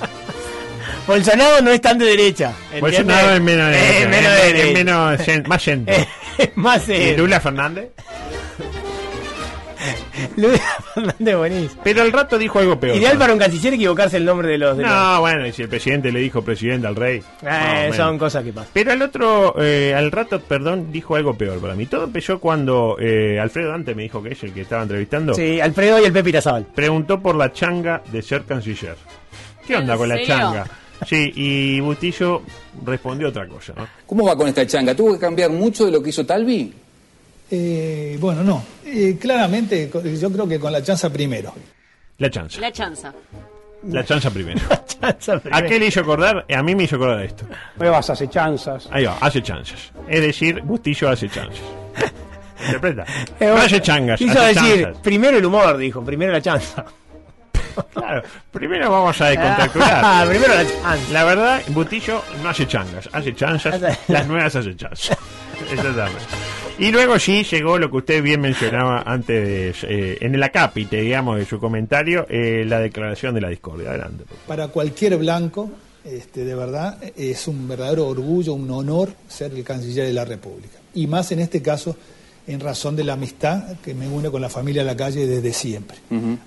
Bolsonaro 1.06 1.60
no 1.62 1.70
es 1.70 1.80
tan 1.80 1.98
de 1.98 2.06
derecha. 2.06 2.52
¿entiende? 2.72 2.80
Bolsonaro 2.80 3.30
es 3.34 3.40
menos, 3.40 3.70
derecha, 3.70 4.08
menos 4.08 4.32
es- 4.32 4.40
de 4.42 4.46
es 4.48 4.54
derecha. 4.54 4.72
menos 5.24 5.48
más 5.48 5.62
centro. 5.62 5.94
Es 6.38 6.50
más 6.56 6.88
¿Y 6.88 6.92
eh, 6.92 7.14
Lula 7.16 7.40
Fernández? 7.40 7.90
Lula 10.36 10.58
Fernández 10.94 11.36
buenísimo. 11.36 11.80
Pero 11.84 12.02
al 12.02 12.12
rato 12.12 12.38
dijo 12.38 12.58
algo 12.58 12.78
peor. 12.78 12.96
Ideal 12.96 13.14
¿no? 13.14 13.20
para 13.20 13.32
un 13.32 13.38
canciller 13.38 13.74
equivocarse 13.74 14.16
el 14.16 14.24
nombre 14.24 14.48
de 14.48 14.58
los. 14.58 14.76
De 14.76 14.82
los- 14.82 14.92
No, 14.92 15.20
bueno, 15.20 15.46
y 15.46 15.52
si 15.52 15.62
el 15.62 15.68
presidente 15.68 16.12
le 16.12 16.20
dijo 16.20 16.42
presidente 16.42 16.86
al 16.86 16.96
rey. 16.96 17.22
Eh, 17.42 17.90
son 17.94 18.18
cosas 18.18 18.44
que 18.44 18.52
pasan. 18.52 18.70
Pero 18.72 18.92
al 18.92 19.02
otro, 19.02 19.54
eh, 19.60 19.94
al 19.94 20.10
rato, 20.10 20.40
perdón, 20.40 20.90
dijo 20.90 21.16
algo 21.16 21.36
peor 21.36 21.60
para 21.60 21.74
mí. 21.74 21.86
Todo 21.86 22.04
empezó 22.04 22.38
cuando 22.38 22.96
eh, 22.98 23.38
Alfredo 23.40 23.70
Dante 23.70 23.94
me 23.94 24.04
dijo 24.04 24.22
que 24.22 24.32
es 24.32 24.42
el 24.42 24.52
que 24.52 24.62
estaba 24.62 24.82
entrevistando. 24.82 25.34
Sí, 25.34 25.60
Alfredo 25.60 26.00
y 26.00 26.04
el 26.04 26.12
Pepe 26.12 26.30
Irazábal. 26.30 26.66
Preguntó 26.74 27.20
por 27.20 27.36
la 27.36 27.52
changa 27.52 28.02
de 28.10 28.22
ser 28.22 28.44
canciller. 28.44 28.96
¿Qué 29.66 29.74
¿En 29.74 29.80
onda 29.80 29.96
con 29.96 30.08
la 30.08 30.22
changa? 30.22 30.66
Sí, 31.06 31.32
y 31.34 31.80
Bustillo 31.80 32.42
respondió 32.84 33.28
otra 33.28 33.46
cosa, 33.48 33.72
¿no? 33.76 33.86
¿Cómo 34.06 34.24
va 34.26 34.36
con 34.36 34.48
esta 34.48 34.66
changa? 34.66 34.94
¿Tuvo 34.94 35.14
que 35.14 35.18
cambiar 35.20 35.50
mucho 35.50 35.86
de 35.86 35.92
lo 35.92 36.02
que 36.02 36.10
hizo 36.10 36.24
Talvi? 36.26 36.72
Eh, 37.50 38.16
bueno, 38.20 38.42
no, 38.42 38.64
Eh, 38.86 39.16
claramente 39.20 39.90
yo 40.18 40.30
creo 40.30 40.46
que 40.48 40.58
con 40.58 40.72
la 40.72 40.82
chanza 40.82 41.10
primero. 41.10 41.52
La 42.18 42.30
chanza. 42.30 42.60
La 42.60 42.72
chanza. 42.72 43.12
La 43.88 44.04
chanza 44.04 44.30
primero. 44.30 44.60
Chanza 45.00 45.34
¿A 45.34 45.40
primero. 45.40 45.68
qué 45.68 45.78
le 45.78 45.86
hizo 45.88 46.00
acordar? 46.00 46.46
A 46.48 46.62
mí 46.62 46.74
me 46.74 46.84
hizo 46.84 46.96
acordar 46.96 47.22
esto. 47.22 47.44
Nuevas 47.76 48.08
acechanzas. 48.08 48.88
Ahí 48.90 49.04
va, 49.04 49.18
hace 49.20 49.42
chanzas. 49.42 49.92
Es 50.08 50.22
decir, 50.22 50.62
Bustillo 50.62 51.10
hace 51.10 51.28
chanzas. 51.28 51.60
¿Interpreta? 52.64 53.04
Eh, 53.38 53.46
No 53.46 53.56
hace 53.56 53.82
changas, 53.82 54.18
Quiso 54.18 54.40
hace 54.40 54.54
decir, 54.60 54.82
chanzas. 54.84 55.02
primero 55.02 55.36
el 55.36 55.44
humor, 55.44 55.76
dijo, 55.76 56.02
primero 56.02 56.32
la 56.32 56.40
chanza. 56.40 56.86
Claro, 57.92 58.22
primero 58.52 58.90
vamos 58.90 59.20
a 59.20 59.28
descontracturar. 59.28 60.28
primero 60.28 60.54
la 60.54 60.64
chanza. 60.64 61.12
La 61.12 61.24
verdad, 61.24 61.62
Bustillo 61.68 62.22
no 62.42 62.48
hace 62.48 62.66
changas, 62.66 63.08
hace 63.12 63.34
chanzas, 63.34 63.80
las 64.08 64.26
nuevas 64.26 64.54
hace 64.56 64.76
chanzas. 64.76 65.16
Exactamente. 65.70 66.20
Y 66.78 66.90
luego 66.90 67.18
sí 67.18 67.44
llegó 67.44 67.78
lo 67.78 67.88
que 67.90 67.96
usted 67.98 68.22
bien 68.22 68.40
mencionaba 68.40 69.02
antes, 69.02 69.82
de, 69.82 69.88
eh, 69.88 70.18
en 70.20 70.34
el 70.34 70.42
acápite, 70.42 71.00
digamos, 71.00 71.38
de 71.38 71.44
su 71.44 71.60
comentario, 71.60 72.26
eh, 72.28 72.64
la 72.66 72.80
declaración 72.80 73.34
de 73.34 73.40
la 73.40 73.48
discordia. 73.48 73.90
Adelante. 73.90 74.24
Para 74.48 74.68
cualquier 74.68 75.16
blanco, 75.16 75.70
este, 76.04 76.44
de 76.44 76.54
verdad, 76.54 76.98
es 77.16 77.46
un 77.46 77.68
verdadero 77.68 78.08
orgullo, 78.08 78.54
un 78.54 78.70
honor 78.70 79.10
ser 79.28 79.52
el 79.52 79.62
canciller 79.62 80.06
de 80.06 80.12
la 80.12 80.24
República. 80.24 80.78
Y 80.94 81.06
más 81.06 81.30
en 81.30 81.40
este 81.40 81.62
caso, 81.62 81.96
en 82.46 82.60
razón 82.60 82.94
de 82.94 83.04
la 83.04 83.14
amistad 83.14 83.76
que 83.82 83.94
me 83.94 84.06
une 84.06 84.30
con 84.30 84.42
la 84.42 84.50
familia 84.50 84.82
de 84.82 84.86
la 84.86 84.96
calle 84.96 85.26
desde 85.26 85.52
siempre. 85.54 85.96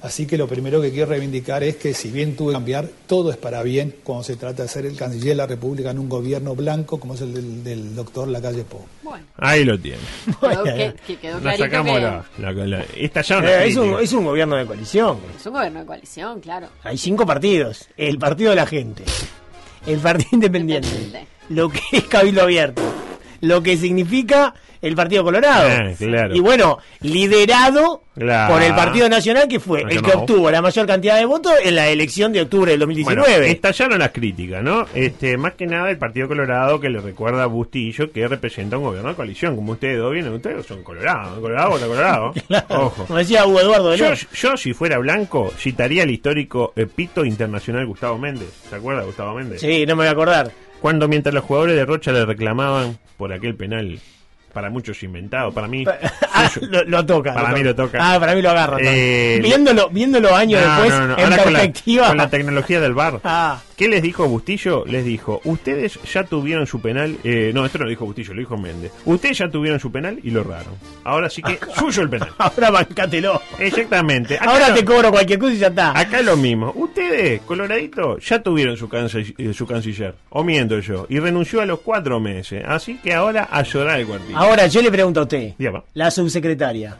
Así 0.01 0.27
que 0.27 0.38
lo 0.38 0.47
primero 0.47 0.79
que 0.81 0.91
quiero 0.91 1.07
reivindicar 1.10 1.63
es 1.63 1.77
que 1.77 1.93
si 1.95 2.12
bien 2.12 2.36
tuve 2.36 2.49
que 2.51 2.53
cambiar, 2.53 2.88
todo 3.07 3.31
es 3.31 3.38
para 3.38 3.63
bien 3.63 3.95
cuando 4.03 4.23
se 4.23 4.36
trata 4.36 4.63
de 4.63 4.69
ser 4.69 4.86
el 4.86 4.95
canciller 4.95 5.29
de 5.29 5.36
la 5.36 5.47
República 5.47 5.89
en 5.91 5.97
un 5.99 6.07
gobierno 6.07 6.53
blanco 6.55 6.99
como 6.99 7.15
es 7.15 7.21
el 7.21 7.33
del, 7.33 7.63
del 7.63 7.95
doctor 7.95 8.27
Lacalle 8.27 8.63
Pou. 8.63 8.81
Bueno, 9.01 9.25
Ahí 9.38 9.65
lo 9.65 9.79
tiene. 9.79 9.97
quedó, 10.39 10.63
que, 10.63 10.93
que 11.07 11.15
quedó 11.17 11.33
Nos 11.33 11.41
clarito 11.41 11.63
sacamos 11.63 11.95
que 11.95 12.01
la, 12.01 12.25
la, 12.51 12.65
la- 12.67 12.86
esta 12.95 13.21
ya 13.21 13.38
una 13.39 13.63
Eh, 13.63 13.67
es, 13.69 13.75
un, 13.77 13.99
es 13.99 14.13
un 14.13 14.25
gobierno 14.25 14.55
de 14.55 14.65
coalición. 14.67 15.17
es 15.36 15.45
un 15.47 15.53
gobierno 15.53 15.79
de 15.79 15.86
coalición, 15.88 16.39
claro. 16.41 16.67
Hay 16.83 16.97
cinco 16.97 17.25
partidos. 17.25 17.88
El 17.97 18.19
partido 18.19 18.51
de 18.51 18.55
la 18.57 18.67
gente. 18.67 19.03
El 19.88 19.99
partido 19.99 20.29
independiente. 20.33 20.88
Independiente. 20.89 21.27
Lo 21.49 21.69
que 21.69 21.79
es 21.93 22.03
Cabildo 22.03 22.41
Abierto. 22.43 22.81
Lo 23.41 23.63
que 23.63 23.77
significa 23.77 24.53
el 24.81 24.95
Partido 24.95 25.23
Colorado. 25.23 25.69
Ah, 25.69 25.91
claro. 25.97 26.35
Y 26.35 26.39
bueno, 26.39 26.77
liderado 27.01 28.03
Claro. 28.17 28.53
por 28.53 28.63
el 28.63 28.73
Partido 28.73 29.07
Nacional, 29.09 29.47
que 29.47 29.59
fue 29.59 29.83
el 29.87 30.01
que 30.01 30.11
obtuvo 30.11 30.49
la 30.49 30.59
mayor 30.61 30.87
cantidad 30.87 31.17
de 31.19 31.25
votos 31.25 31.53
en 31.63 31.75
la 31.75 31.87
elección 31.89 32.33
de 32.33 32.41
octubre 32.41 32.71
del 32.71 32.79
2019. 32.79 33.29
Bueno, 33.29 33.43
estallaron 33.45 33.99
las 33.99 34.09
críticas, 34.09 34.63
¿no? 34.63 34.85
Este, 34.95 35.37
más 35.37 35.53
que 35.53 35.67
nada 35.67 35.91
el 35.91 35.97
Partido 35.99 36.27
Colorado 36.27 36.79
que 36.79 36.89
le 36.89 36.99
recuerda 36.99 37.43
a 37.43 37.45
Bustillo 37.45 38.11
que 38.11 38.27
representa 38.27 38.77
un 38.77 38.85
gobierno 38.85 39.09
de 39.09 39.15
coalición. 39.15 39.55
Como 39.55 39.73
ustedes 39.73 39.99
dos 39.99 40.11
vienen, 40.13 40.33
ustedes 40.33 40.65
son 40.65 40.81
colorados. 40.83 41.39
Colorado 41.39 41.69
vota 41.71 41.85
colorado. 41.87 42.33
Claro. 42.47 42.65
Ojo. 42.87 43.05
Como 43.05 43.19
decía 43.19 43.45
Hugo 43.45 43.59
Eduardo 43.59 43.91
de 43.91 43.97
Yo, 43.97 44.13
yo, 44.33 44.57
si 44.57 44.73
fuera 44.73 44.97
blanco, 44.99 45.51
citaría 45.57 46.03
el 46.03 46.11
histórico 46.11 46.73
eh, 46.75 46.87
pito 46.87 47.25
internacional 47.25 47.85
Gustavo 47.85 48.17
Méndez. 48.17 48.49
¿Se 48.69 48.75
acuerda 48.75 49.03
Gustavo 49.03 49.35
Méndez? 49.35 49.59
Sí, 49.61 49.85
no 49.85 49.95
me 49.95 50.01
voy 50.03 50.07
a 50.07 50.11
acordar. 50.11 50.51
Cuando 50.81 51.07
mientras 51.07 51.33
los 51.35 51.43
jugadores 51.43 51.75
de 51.75 51.85
Rocha 51.85 52.11
le 52.11 52.25
reclamaban 52.25 52.97
por 53.17 53.33
aquel 53.33 53.55
penal, 53.55 53.99
para 54.58 54.72
muchos 54.72 55.04
inventado, 55.04 55.52
para 55.52 55.67
mí... 55.67 55.86
Ah, 56.39 56.48
suyo. 56.50 56.67
lo, 56.70 56.84
lo 56.84 57.04
toca. 57.04 57.34
Para 57.34 57.50
mí 57.50 57.63
lo 57.63 57.74
toca. 57.74 57.98
Ah, 58.00 58.20
para 58.20 58.36
mí 58.36 58.43
lo 58.43 58.52
agarra. 58.52 58.78
Eh, 58.80 59.39
viéndolo, 59.41 59.89
viéndolo 59.89 60.36
años 60.36 60.62
No, 60.63 60.67
después, 60.70 60.91
no, 60.91 61.08
no. 61.08 61.17
en 61.17 61.24
Ahora 61.24 61.43
con 61.43 61.54
la- 61.54 61.60
perspectiva. 61.62 62.08
Con 62.10 62.17
la, 62.17 62.30
tecnología 62.30 62.80
del 62.80 62.93
bar. 62.93 63.20
Ah. 63.24 63.60
¿Qué 63.76 63.88
les 63.88 64.04
dijo 64.04 64.28
Bustillo? 64.28 64.84
Les 64.86 65.04
dijo, 65.04 65.41
ustedes 65.46 66.00
ya 66.13 66.24
tuvieron 66.26 66.67
su 66.67 66.80
penal. 66.80 67.17
eh, 67.24 67.52
no, 67.56 67.65
esto 67.65 67.80
no 67.80 67.86
lo 67.86 67.89
dijo 67.89 68.06
Bustillo, 68.06 68.34
lo 68.36 68.39
dijo 68.39 68.56
Méndez. 68.56 68.91
Ustedes 69.06 69.38
ya 69.39 69.50
tuvieron 69.50 69.80
su 69.80 69.91
penal 69.91 70.20
y 70.24 70.30
lo 70.30 70.41
erraron. 70.41 70.76
Ahora 71.04 71.28
sí 71.28 71.41
que 71.41 71.58
suyo 71.80 72.04
el 72.04 72.10
penal. 72.10 72.30
Ahora 72.38 72.70
bancátelo. 72.70 73.41
Exactamente. 73.58 74.36
Acá 74.36 74.52
Ahora 74.52 74.74
te 74.76 74.86
cobro 74.86 75.10
cualquier 75.12 75.39
cosa 75.39 75.54
y 75.54 75.58
ya 75.58 75.67
está. 75.67 75.98
Acá 75.98 76.22
lo 76.22 76.38
mismo. 76.38 76.72
Ustedes, 76.76 77.41
Coloradito, 77.41 78.20
ya 78.20 78.43
tuvieron 78.43 78.78
su, 78.78 78.88
eh, 79.39 79.54
su 79.56 79.65
canciller. 79.65 80.13
O 80.30 80.43
miento 80.43 80.80
yo. 80.82 81.08
Y 81.10 81.17
renunció 81.20 81.62
a 81.62 81.65
los 81.65 81.80
cuatro 81.80 82.20
meses. 82.20 82.63
Así 82.67 82.98
que 82.98 83.13
ahora 83.15 83.48
a 83.52 83.63
llorar 83.63 84.00
el 84.00 84.06
cuartito. 84.08 84.38
Ahora 84.47 84.65
yo 84.67 84.81
le 84.81 84.89
pregunto 84.89 85.19
a 85.19 85.23
usted, 85.23 85.55
Dígame. 85.57 85.81
la 85.93 86.10
subsecretaria, 86.10 86.95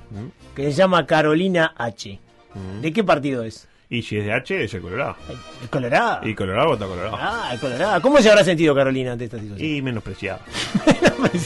que 0.53 0.63
se 0.63 0.73
llama 0.73 1.07
Carolina 1.07 1.73
H. 1.77 2.19
¿De 2.81 2.91
qué 2.91 3.05
partido 3.05 3.41
es? 3.43 3.69
Y 3.89 4.01
si 4.01 4.17
es 4.17 4.25
de 4.25 4.33
H, 4.33 4.65
es 4.65 4.73
el 4.73 4.81
Colorado. 4.81 5.15
¿Es 5.63 5.69
Colorado? 5.69 6.27
Y 6.27 6.36
Colorado 6.36 6.67
vota 6.71 6.86
Colorado. 6.86 7.15
Ah, 7.17 7.51
es 7.53 7.60
Colorado. 7.62 8.01
¿Cómo 8.01 8.17
se 8.19 8.29
habrá 8.29 8.43
sentido 8.43 8.75
Carolina 8.75 9.13
ante 9.13 9.23
esta 9.23 9.39
situación? 9.39 9.65
Y 9.65 9.81
menospreciado. 9.81 10.41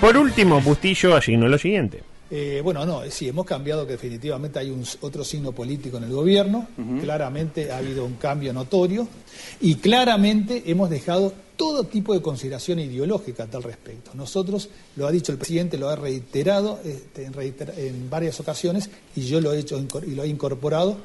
Por 0.00 0.16
último, 0.16 0.62
Bustillo 0.62 1.14
asignó 1.14 1.46
lo 1.46 1.58
siguiente. 1.58 2.02
Eh, 2.30 2.60
bueno, 2.62 2.84
no, 2.84 3.02
sí, 3.10 3.26
hemos 3.28 3.46
cambiado 3.46 3.86
que 3.86 3.92
definitivamente 3.92 4.58
hay 4.58 4.70
un, 4.70 4.84
otro 5.00 5.24
signo 5.24 5.52
político 5.52 5.96
en 5.96 6.04
el 6.04 6.12
gobierno, 6.12 6.68
claramente 7.00 7.72
ha 7.72 7.78
habido 7.78 8.04
un 8.04 8.14
cambio 8.16 8.52
notorio 8.52 9.08
y 9.62 9.76
claramente 9.76 10.64
hemos 10.66 10.90
dejado 10.90 11.32
todo 11.56 11.84
tipo 11.84 12.12
de 12.14 12.20
consideración 12.22 12.78
ideológica 12.80 13.44
a 13.44 13.46
tal 13.46 13.62
respecto. 13.62 14.10
Nosotros, 14.14 14.68
lo 14.96 15.06
ha 15.06 15.10
dicho 15.10 15.32
el 15.32 15.38
presidente, 15.38 15.78
lo 15.78 15.88
ha 15.88 15.96
reiterado 15.96 16.78
este, 16.84 17.24
en, 17.24 17.32
reiter- 17.32 17.72
en 17.78 18.08
varias 18.10 18.38
ocasiones 18.40 18.90
y 19.16 19.22
yo 19.22 19.40
lo 19.40 19.52
he 19.54 19.58
hecho 19.58 19.82
y 20.06 20.10
lo 20.14 20.22
he 20.22 20.28
incorporado. 20.28 20.98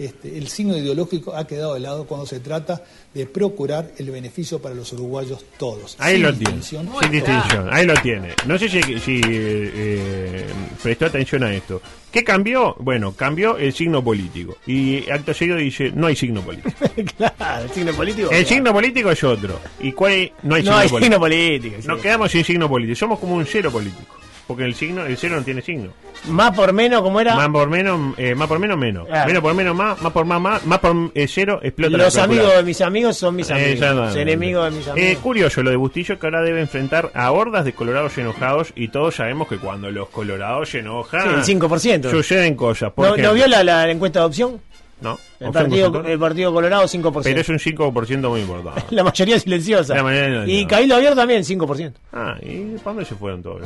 Este, 0.00 0.38
el 0.38 0.48
signo 0.48 0.78
ideológico 0.78 1.36
ha 1.36 1.46
quedado 1.46 1.74
de 1.74 1.80
lado 1.80 2.06
cuando 2.06 2.24
se 2.24 2.40
trata 2.40 2.82
de 3.12 3.26
procurar 3.26 3.90
el 3.98 4.10
beneficio 4.10 4.58
para 4.58 4.74
los 4.74 4.90
uruguayos 4.94 5.44
todos. 5.58 5.94
Ahí 5.98 6.14
sin 6.14 6.22
lo 6.22 6.32
tiene. 6.32 6.62
Sin 6.62 7.10
distinción. 7.10 7.68
Ahí 7.70 7.84
lo 7.84 7.92
tiene. 8.00 8.30
No 8.46 8.58
sé 8.58 8.70
si, 8.70 8.80
si, 8.98 9.20
eh, 9.22 10.46
prestó 10.82 11.04
atención 11.04 11.44
a 11.44 11.52
esto. 11.52 11.82
¿Qué 12.10 12.24
cambió? 12.24 12.74
Bueno, 12.78 13.12
cambió 13.12 13.58
el 13.58 13.74
signo 13.74 14.02
político. 14.02 14.56
Y 14.66 15.10
acto 15.10 15.34
seguido 15.34 15.58
dice, 15.58 15.92
no 15.94 16.06
hay 16.06 16.16
signo 16.16 16.40
político. 16.40 16.70
claro, 17.18 17.64
el 17.64 17.70
signo 17.70 17.92
político. 17.92 18.30
El 18.30 18.46
signo 18.46 18.72
político 18.72 19.10
es 19.10 19.22
otro. 19.22 19.60
¿Y 19.80 19.92
cuál 19.92 20.12
es? 20.12 20.30
No 20.42 20.54
hay 20.54 20.62
no 20.62 20.70
signo 20.70 20.78
hay 20.78 20.88
político. 20.88 21.04
signo 21.04 21.18
político. 21.20 21.76
sí. 21.82 21.88
Nos 21.88 22.00
quedamos 22.00 22.30
sin 22.32 22.44
signo 22.44 22.68
político. 22.70 22.96
Somos 22.96 23.18
como 23.18 23.34
un 23.34 23.44
cero 23.44 23.70
político. 23.70 24.16
Porque 24.50 24.64
el 24.64 24.74
signo, 24.74 25.06
el 25.06 25.16
cero 25.16 25.36
no 25.36 25.42
tiene 25.44 25.62
signo. 25.62 25.92
Más 26.26 26.50
por 26.56 26.72
menos, 26.72 27.02
como 27.02 27.20
era? 27.20 27.36
Más 27.36 27.48
por 27.50 27.70
menos, 27.70 28.14
eh, 28.18 28.34
más 28.34 28.48
por 28.48 28.58
menos, 28.58 28.76
menos. 28.76 29.06
Claro. 29.06 29.28
Menos 29.28 29.42
por 29.44 29.54
menos, 29.54 29.76
más, 29.76 30.02
más 30.02 30.12
por 30.12 30.24
más, 30.24 30.40
más, 30.40 30.66
más 30.66 30.78
por 30.80 30.96
eh, 31.14 31.28
cero, 31.28 31.60
explota 31.62 31.96
Los 31.96 32.16
amigos 32.18 32.52
de 32.56 32.62
mis 32.64 32.80
amigos 32.80 33.16
son 33.16 33.36
mis 33.36 33.48
Eh, 33.50 33.54
amigos. 33.54 33.94
Los 33.96 34.16
enemigos 34.16 34.64
de 34.72 34.76
mis 34.76 34.86
Eh, 34.88 34.90
amigos. 34.90 35.18
curioso 35.22 35.62
lo 35.62 35.70
de 35.70 35.76
Bustillo 35.76 36.18
que 36.18 36.26
ahora 36.26 36.42
debe 36.42 36.60
enfrentar 36.60 37.12
a 37.14 37.30
hordas 37.30 37.64
de 37.64 37.72
colorados 37.72 38.18
enojados 38.18 38.72
y 38.74 38.88
todos 38.88 39.14
sabemos 39.14 39.46
que 39.46 39.58
cuando 39.58 39.88
los 39.92 40.08
colorados 40.08 40.68
se 40.70 40.80
enojan 40.80 41.44
Sí, 41.44 41.52
el 41.52 41.60
5%. 41.60 42.10
suceden 42.10 42.56
cosas. 42.56 42.92
¿No, 42.96 43.16
¿No 43.16 43.32
vio 43.32 43.46
la, 43.46 43.62
la 43.62 43.88
encuesta 43.88 44.18
de 44.18 44.26
opción? 44.26 44.60
No, 45.00 45.18
El 45.38 45.50
partido, 45.50 46.04
el 46.04 46.18
partido 46.18 46.52
Colorado 46.52 46.82
5%. 46.84 47.22
Pero 47.22 47.40
es 47.40 47.48
un 47.48 47.58
5% 47.58 48.28
muy 48.28 48.42
importante. 48.42 48.82
La 48.94 49.02
mayoría 49.02 49.40
silenciosa. 49.40 49.94
La 49.94 50.02
mayoría 50.02 50.44
y. 50.46 50.66
Cabildo 50.66 50.96
Abierto 50.96 51.16
también 51.16 51.42
5%. 51.42 51.94
Ah, 52.12 52.36
¿y 52.42 52.76
para 52.76 52.82
dónde 52.84 53.04
se 53.06 53.14
fueron 53.14 53.42
todos? 53.42 53.62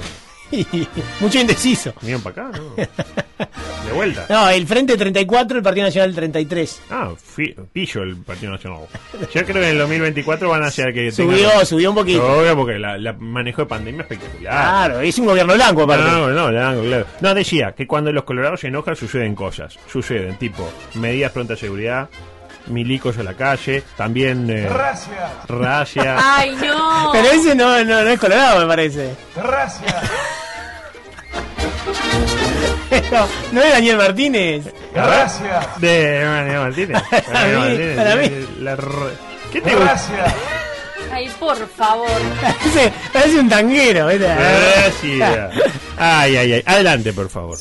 Mucho 1.21 1.41
indeciso. 1.41 1.93
Vinieron 2.01 2.23
para 2.23 2.49
acá, 2.49 2.59
¿no? 2.59 2.75
De 2.75 3.93
vuelta. 3.93 4.27
No, 4.35 4.49
el 4.49 4.67
Frente 4.67 4.97
34, 4.97 5.59
el 5.59 5.63
Partido 5.63 5.87
Nacional 5.87 6.15
33. 6.15 6.83
Ah, 6.91 7.11
pillo 7.73 8.03
el 8.03 8.17
Partido 8.17 8.53
Nacional. 8.53 8.81
Yo 9.13 9.27
creo 9.45 9.45
que 9.47 9.51
en 9.53 9.65
el 9.65 9.79
2024 9.79 10.49
van 10.49 10.63
a 10.65 10.71
ser 10.71 10.93
que 10.95 11.11
Subió, 11.13 11.49
tengan- 11.51 11.67
subió 11.67 11.91
un 11.91 11.97
poquito. 11.97 12.25
Obvio, 12.41 12.57
porque 12.57 12.79
la, 12.79 12.97
la 12.99 13.13
manejo 13.15 13.63
de 13.63 13.67
pandemia 13.67 14.03
es 14.03 14.11
espectacular. 14.11 14.53
Claro, 14.53 15.01
es 15.01 15.19
un 15.19 15.27
gobierno 15.27 15.55
blanco 15.55 15.83
aparte. 15.83 16.05
No, 16.11 16.29
no, 16.31 16.49
blanco, 16.49 16.83
claro. 16.83 17.07
No, 17.21 17.35
decía 17.35 17.73
que 17.73 17.87
cuando 17.87 18.13
los 18.13 18.25
colorados 18.25 18.61
se 18.61 18.69
enojan 18.69 18.97
suceden 18.97 19.35
cosas. 19.35 19.77
Suceden, 19.91 20.37
tipo, 20.39 20.69
medidas 20.95 21.33
pronta 21.33 21.57
seguridad, 21.57 22.09
milicos 22.67 23.17
a 23.19 23.23
la 23.23 23.35
calle, 23.35 23.83
también... 23.97 24.49
Eh, 24.51 24.69
Gracias. 24.69 25.31
racia. 25.49 26.17
Ay, 26.39 26.57
no. 26.57 27.11
Pero 27.13 27.31
ese 27.31 27.55
no, 27.55 27.83
no, 27.85 28.03
no 28.03 28.09
es 28.11 28.19
Colorado, 28.21 28.61
me 28.61 28.67
parece. 28.67 29.15
Gracias. 29.37 29.95
no, 33.13 33.29
no 33.53 33.63
es 33.63 33.73
Daniel 33.73 33.97
Martínez. 33.97 34.67
Gracias. 34.95 35.81
De 35.81 36.23
Manuel 36.25 36.59
Martínez. 36.61 37.03
Para 37.33 37.47
mí, 37.47 37.55
Martínez, 37.57 37.97
para 37.97 38.17
mí. 38.17 38.31
la 38.61 38.73
r- 38.73 38.85
¿Qué 39.53 39.61
te? 39.61 39.75
Gracias. 39.75 40.35
Ay, 41.13 41.31
por 41.39 41.57
favor. 41.69 42.09
Parece, 42.41 42.93
parece 43.13 43.39
un 43.39 43.49
tanguero. 43.49 44.09
¿viste? 44.09 44.27
Gracias. 44.27 45.51
Ay, 45.97 46.37
ay, 46.37 46.53
ay. 46.55 46.63
Adelante, 46.67 47.13
por 47.13 47.29
favor. 47.29 47.59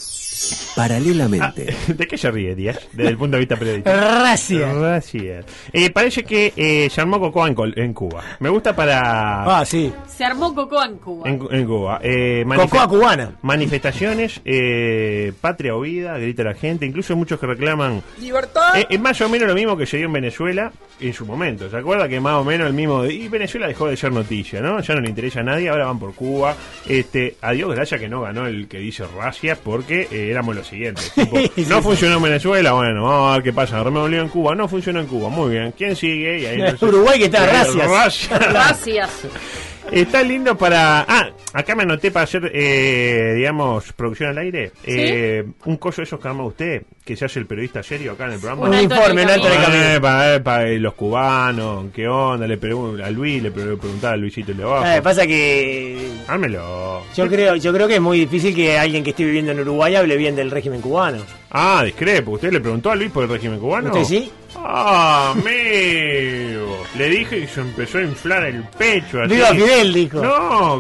Paralelamente. 0.76 1.76
¿De 1.88 2.08
qué 2.08 2.18
se 2.18 2.32
ríe, 2.32 2.56
Díaz? 2.56 2.80
Desde 2.94 3.10
el 3.12 3.18
punto 3.18 3.36
de 3.36 3.40
vista 3.40 3.56
periodístico. 3.56 3.96
Gracias. 3.96 4.76
Gracias. 4.76 5.46
Eh, 5.72 5.90
parece 5.92 6.24
que 6.24 6.54
eh, 6.56 6.90
se 6.90 7.02
armó 7.02 7.20
Cocoa 7.20 7.48
en, 7.48 7.94
Cuba. 7.94 8.24
Me 8.40 8.50
gusta 8.50 8.76
para... 8.76 9.60
Ah, 9.60 9.66
sí. 9.66 9.94
Se 10.08 10.24
armó 10.26 10.54
Cocoa 10.54 10.86
en 10.86 10.98
Cuba. 10.98 11.30
En, 11.30 11.40
en 11.52 11.66
Cuba. 11.68 12.00
Eh, 12.02 12.44
manife- 12.46 12.64
Cocoa 12.70 12.88
cubana. 12.88 13.32
Manifestaciones, 13.42 14.42
eh, 14.46 15.32
patria 15.40 15.76
o 15.76 15.82
vida, 15.82 16.18
grita 16.18 16.44
la 16.44 16.54
gente, 16.56 16.86
incluso 16.86 17.16
muchos 17.16 17.40
que 17.40 17.46
reclaman... 17.46 18.02
¡Libertad! 18.20 18.78
Eh, 18.78 18.88
es 18.90 19.00
más 19.00 19.20
o 19.22 19.30
menos 19.30 19.48
lo 19.48 19.56
mismo 19.56 19.78
que 19.78 19.86
se 19.86 19.98
dio 19.98 20.08
en 20.08 20.14
Venezuela 20.14 20.72
en 21.00 21.14
su 21.14 21.26
momento. 21.26 21.70
¿Se 21.70 21.78
acuerda 21.78 22.08
que 22.08 22.20
más 22.20 22.36
o 22.36 22.44
menos 22.44 22.68
el 22.68 22.74
mismo... 22.74 23.06
Y 23.06 23.28
Venezuela 23.28 23.68
dejó 23.68 23.88
de 23.88 23.98
ser 23.98 24.12
noticia, 24.12 24.62
¿no? 24.62 24.80
Ya 24.82 24.96
no 24.96 25.02
le 25.02 25.10
interesa 25.10 25.42
a 25.42 25.44
nadie, 25.44 25.70
ahora 25.70 25.86
van 25.86 26.00
por 26.00 26.14
Cuba. 26.16 26.56
Este, 26.88 27.36
a 27.42 27.52
Dios 27.52 27.74
gracias 27.76 28.00
que 28.00 28.10
no 28.10 28.22
ganó 28.22 28.48
el 28.48 28.68
que 28.68 28.80
dice 28.80 29.04
racia 29.16 29.56
porque 29.62 30.08
eh, 30.12 30.30
éramos 30.30 30.56
los 30.56 30.63
siguientes. 30.68 31.12
Tipo, 31.16 31.38
Sí, 31.38 31.66
no 31.70 31.78
sí. 31.78 31.84
funcionó 31.84 32.18
en 32.18 32.24
Venezuela, 32.24 32.72
bueno, 32.74 33.04
vamos 33.04 33.32
a 33.32 33.34
ver 33.36 33.44
qué 33.44 33.54
pasa. 33.54 33.84
Remolino 33.84 34.22
en 34.24 34.30
Cuba, 34.30 34.56
no 34.56 34.68
funcionó 34.68 35.00
en 35.00 35.08
Cuba, 35.08 35.30
muy 35.30 35.52
bien. 35.52 35.74
¿Quién 35.78 35.96
sigue? 35.96 36.40
Y 36.40 36.46
ahí 36.46 36.56
entonces- 36.62 36.90
Uruguay 36.90 37.20
que 37.20 37.26
está, 37.26 37.46
gracias. 37.46 37.88
racia. 37.88 38.38
Gracias. 38.38 39.10
Está 39.92 40.24
lindo 40.24 40.58
para. 40.58 41.02
Ah, 41.08 41.30
acá 41.54 41.76
me 41.76 41.84
anoté 41.84 42.10
para 42.10 42.24
hacer, 42.24 42.50
eh, 42.54 43.34
digamos, 43.36 43.92
producción 43.94 44.30
al 44.30 44.38
aire. 44.40 44.72
Eh, 44.86 45.44
un 45.66 45.78
coso 45.78 46.02
de 46.02 46.06
esos 46.06 46.20
que 46.20 46.28
ama 46.28 46.46
usted, 46.46 46.84
que 47.06 47.16
se 47.16 47.26
hace 47.26 47.40
el 47.40 47.46
periodista 47.46 47.84
serio 47.84 48.14
acá 48.14 48.26
en 48.26 48.34
el 48.34 48.40
programa. 48.40 48.68
Un 48.70 48.80
informe, 48.80 49.24
un 49.24 49.30
el 49.30 49.30
alto 49.30 49.48
el 49.48 49.54
camino. 49.62 49.84
Eh, 49.84 50.40
para, 50.42 50.68
los 50.70 50.94
cubanos, 50.94 51.86
¿qué 51.94 52.08
onda? 52.08 52.48
Le 52.48 52.58
pregunto 52.58 53.04
a 53.04 53.10
Luis, 53.10 53.44
le 53.44 53.52
pre- 53.52 53.76
preguntaba 53.78 54.14
a 54.14 54.18
Luisito 54.18 54.52
el 54.52 54.58
de 54.58 54.64
abajo. 54.64 54.86
Eh, 54.88 55.02
pasa 55.02 55.28
que 55.28 56.10
Hármelo. 56.28 57.04
yo 57.16 57.28
creo, 57.28 57.56
yo 57.58 57.74
creo 57.74 57.88
que 57.88 57.96
es 57.96 58.02
muy 58.02 58.20
difícil 58.20 58.56
que 58.56 58.78
alguien 58.78 59.04
que 59.04 59.12
esté 59.12 59.26
viviendo 59.26 59.52
en 59.52 59.60
Uruguay 59.60 59.96
hable 59.96 60.18
bien 60.18 60.36
del 60.36 60.50
régimen 60.50 60.82
cubano. 60.82 61.18
Ah, 61.52 61.84
discrepo. 61.86 62.32
¿Usted 62.32 62.52
le 62.52 62.62
preguntó 62.62 62.90
a 62.90 62.96
Luis 62.96 63.12
por 63.12 63.24
el 63.26 63.30
régimen 63.30 63.60
cubano? 63.60 63.90
¿Usted 63.92 64.06
sí? 64.06 64.32
Ah, 64.56 65.32
amigo. 65.36 66.63
Le 66.98 67.10
dije 67.10 67.40
y 67.40 67.48
se 67.48 67.62
empezó 67.62 67.98
a 67.98 68.02
inflar 68.04 68.44
el 68.44 68.64
pecho. 68.78 69.22
Así. 69.24 69.34
Viva 69.34 69.50
Fidel, 69.50 69.94
dijo. 69.94 70.22
No, 70.22 70.80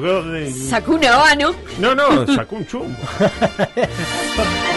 Sacó 0.69 0.91
un 0.93 1.06
habano. 1.06 1.56
no, 1.80 1.95
no, 1.95 2.28
sacó 2.36 2.56
un 2.58 2.67
chumbo. 2.67 2.95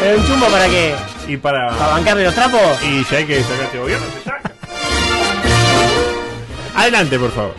¿Pero 0.01 0.17
un 0.19 0.27
chumbo 0.27 0.47
para 0.47 0.67
qué? 0.69 0.95
Y 1.29 1.37
para. 1.37 1.69
¿Para 1.77 1.93
bancarle 1.93 2.25
los 2.25 2.35
trapos? 2.35 2.61
Y 2.85 3.05
si 3.05 3.17
hay 3.17 3.27
que 3.27 3.43
sacar 3.43 3.65
este 3.65 3.79
gobierno, 3.79 4.07
se 4.17 4.25
saca. 4.25 4.53
Adelante, 6.75 7.19
por 7.19 7.31
favor. 7.33 7.55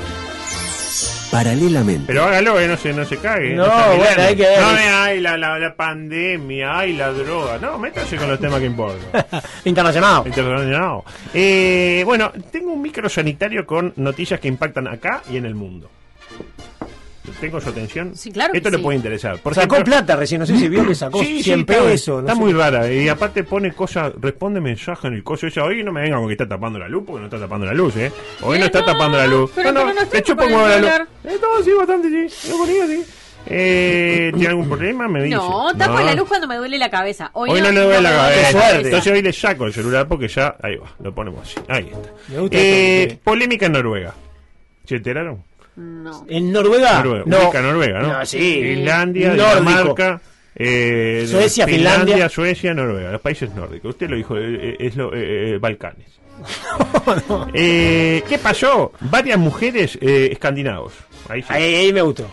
Paralelamente. 1.38 2.06
Pero 2.08 2.24
hágalo, 2.24 2.60
eh, 2.60 2.68
no 2.68 2.76
se, 2.78 2.92
no 2.94 3.06
se 3.06 3.18
cague. 3.18 3.54
No, 3.54 3.64
bueno, 3.96 4.24
hay 4.24 4.36
que 4.36 4.42
ver. 4.42 4.60
No, 4.60 4.72
eh, 4.72 4.90
ay, 4.92 5.20
la, 5.20 5.38
la, 5.38 5.60
la 5.60 5.76
pandemia, 5.76 6.80
ay, 6.80 6.94
la 6.94 7.12
droga. 7.12 7.60
No, 7.60 7.78
métase 7.78 8.16
con 8.16 8.28
los 8.28 8.40
temas 8.40 8.60
que 8.60 8.66
importan. 8.66 9.24
Internacional. 9.66 10.24
Internacional. 10.26 11.02
Eh, 11.36 12.02
bueno, 12.06 12.32
tengo 12.52 12.74
un 12.74 12.82
micro 12.82 13.08
sanitario 13.08 13.68
con 13.68 13.94
noticias 13.98 14.40
que 14.40 14.48
impactan 14.48 14.88
acá 14.88 15.22
y 15.30 15.38
en 15.38 15.46
el 15.46 15.54
mundo. 15.54 15.92
¿Tengo 17.40 17.60
su 17.62 17.70
atención? 17.70 18.16
Sí, 18.16 18.32
claro 18.32 18.52
que 18.52 18.58
Esto 18.58 18.70
le 18.70 18.78
sí. 18.78 18.84
puede 18.84 18.98
interesar. 18.98 19.40
Por 19.40 19.54
Sacó 19.54 19.76
ejemplo- 19.76 19.94
plata 19.96 20.16
recién, 20.16 20.40
no 20.40 20.46
sé 20.46 20.58
si 20.58 20.68
vio 20.70 20.86
que 20.88 20.96
sacó 20.96 21.20
Sí, 21.20 21.38
sí, 21.38 21.44
100 21.44 21.60
está- 21.62 21.74
pesos. 21.84 22.24
no 22.24 22.30
Está 22.30 22.36
muy 22.36 22.54
rara. 22.54 22.92
Y 22.92 23.08
aparte 23.10 23.44
pone 23.44 23.72
cosas, 23.74 24.14
responde 24.20 24.60
mensaje 24.62 25.08
en 25.08 25.14
el 25.16 25.24
coso 25.24 25.48
ese. 25.48 25.60
Hoy 25.62 25.84
no 25.84 25.92
me 25.92 26.02
venga 26.02 26.18
con 26.18 26.28
que 26.28 26.34
está 26.34 26.48
tapando 26.48 26.80
la 26.80 26.88
luz, 26.88 27.04
porque 27.06 27.20
no 27.20 27.26
está 27.26 27.40
tapando 27.40 27.66
la 27.66 27.74
luz, 27.74 27.96
¿eh? 27.98 28.12
Hoy 28.42 28.58
Eh, 28.58 28.60
no 28.60 28.66
está 28.66 28.80
no, 28.80 28.86
tapando 28.86 29.18
la 29.18 29.28
luz. 29.28 29.52
pero- 29.56 29.74
pero 29.74 29.86
no 29.94 30.02
está 30.02 30.22
tapando 30.22 30.54
como 30.56 30.68
el 30.68 30.82
la 30.82 30.98
luz. 31.00 31.08
Eh, 31.26 31.38
no, 31.42 31.64
sí, 31.64 31.72
bastante, 31.78 32.30
sí. 32.30 32.50
Lo 32.50 32.58
ponía 32.58 32.84
así. 32.86 33.04
Eh, 33.50 34.32
¿Tiene 34.34 34.48
algún 34.50 34.68
problema? 34.68 35.08
Me 35.08 35.24
dice. 35.24 35.36
No, 35.36 35.74
tapo 35.78 36.00
la 36.02 36.14
luz 36.16 36.28
cuando 36.28 36.48
me 36.48 36.58
duele 36.58 36.78
la 36.78 36.90
cabeza. 36.90 37.30
Hoy, 37.34 37.50
Hoy 37.50 37.62
no, 37.62 37.68
no, 37.68 37.72
le 37.74 37.82
duele 37.86 38.02
la 38.02 38.12
cabeza. 38.12 38.80
Entonces 38.80 39.14
hoy 39.14 39.22
le 39.22 39.32
saco 39.32 39.66
el 39.66 39.74
celular 39.74 40.06
porque 40.08 40.28
ya. 40.28 40.56
Ahí 40.62 40.76
va, 40.76 40.88
lo 41.02 41.14
ponemos 41.16 41.42
así. 41.44 41.56
Ahí 41.70 41.86
está. 41.86 42.12
Me 42.28 42.40
gusta 42.40 42.58
Eh, 42.60 43.20
polémica 43.24 43.68
en 43.68 43.72
Noruega. 43.72 44.14
¿Se 44.86 44.96
enteraron? 44.96 45.44
No. 45.78 46.26
¿En 46.28 46.52
Noruega? 46.52 47.04
Noruega. 47.04 47.24
No. 47.28 47.44
Ubica 47.44 47.62
Noruega, 47.62 48.00
¿no? 48.02 48.14
No, 48.14 48.26
sí. 48.26 48.76
Nórdico. 48.84 49.30
Dinamarca, 49.30 50.22
eh, 50.56 51.26
Suecia, 51.30 51.68
Finlandia. 51.68 52.28
Suecia, 52.30 52.74
Noruega, 52.74 53.12
los 53.12 53.22
países 53.22 53.54
nórdicos. 53.54 53.92
Usted 53.92 54.10
lo 54.10 54.16
dijo, 54.16 54.36
eh, 54.38 54.70
eh, 54.72 54.78
es 54.80 54.96
lo, 54.96 55.14
eh, 55.14 55.54
eh, 55.54 55.58
Balcanes. 55.60 56.20
Eh, 57.54 58.22
¿Qué 58.28 58.38
pasó? 58.38 58.92
Varias 59.00 59.40
mujeres 59.40 59.98
eh, 60.02 60.30
escandinavos. 60.32 60.94
Ahí 61.30 61.42
sí. 61.42 61.48
Ahí, 61.52 61.76
ahí 61.76 61.94
me 61.94 62.02
gustó. 62.02 62.28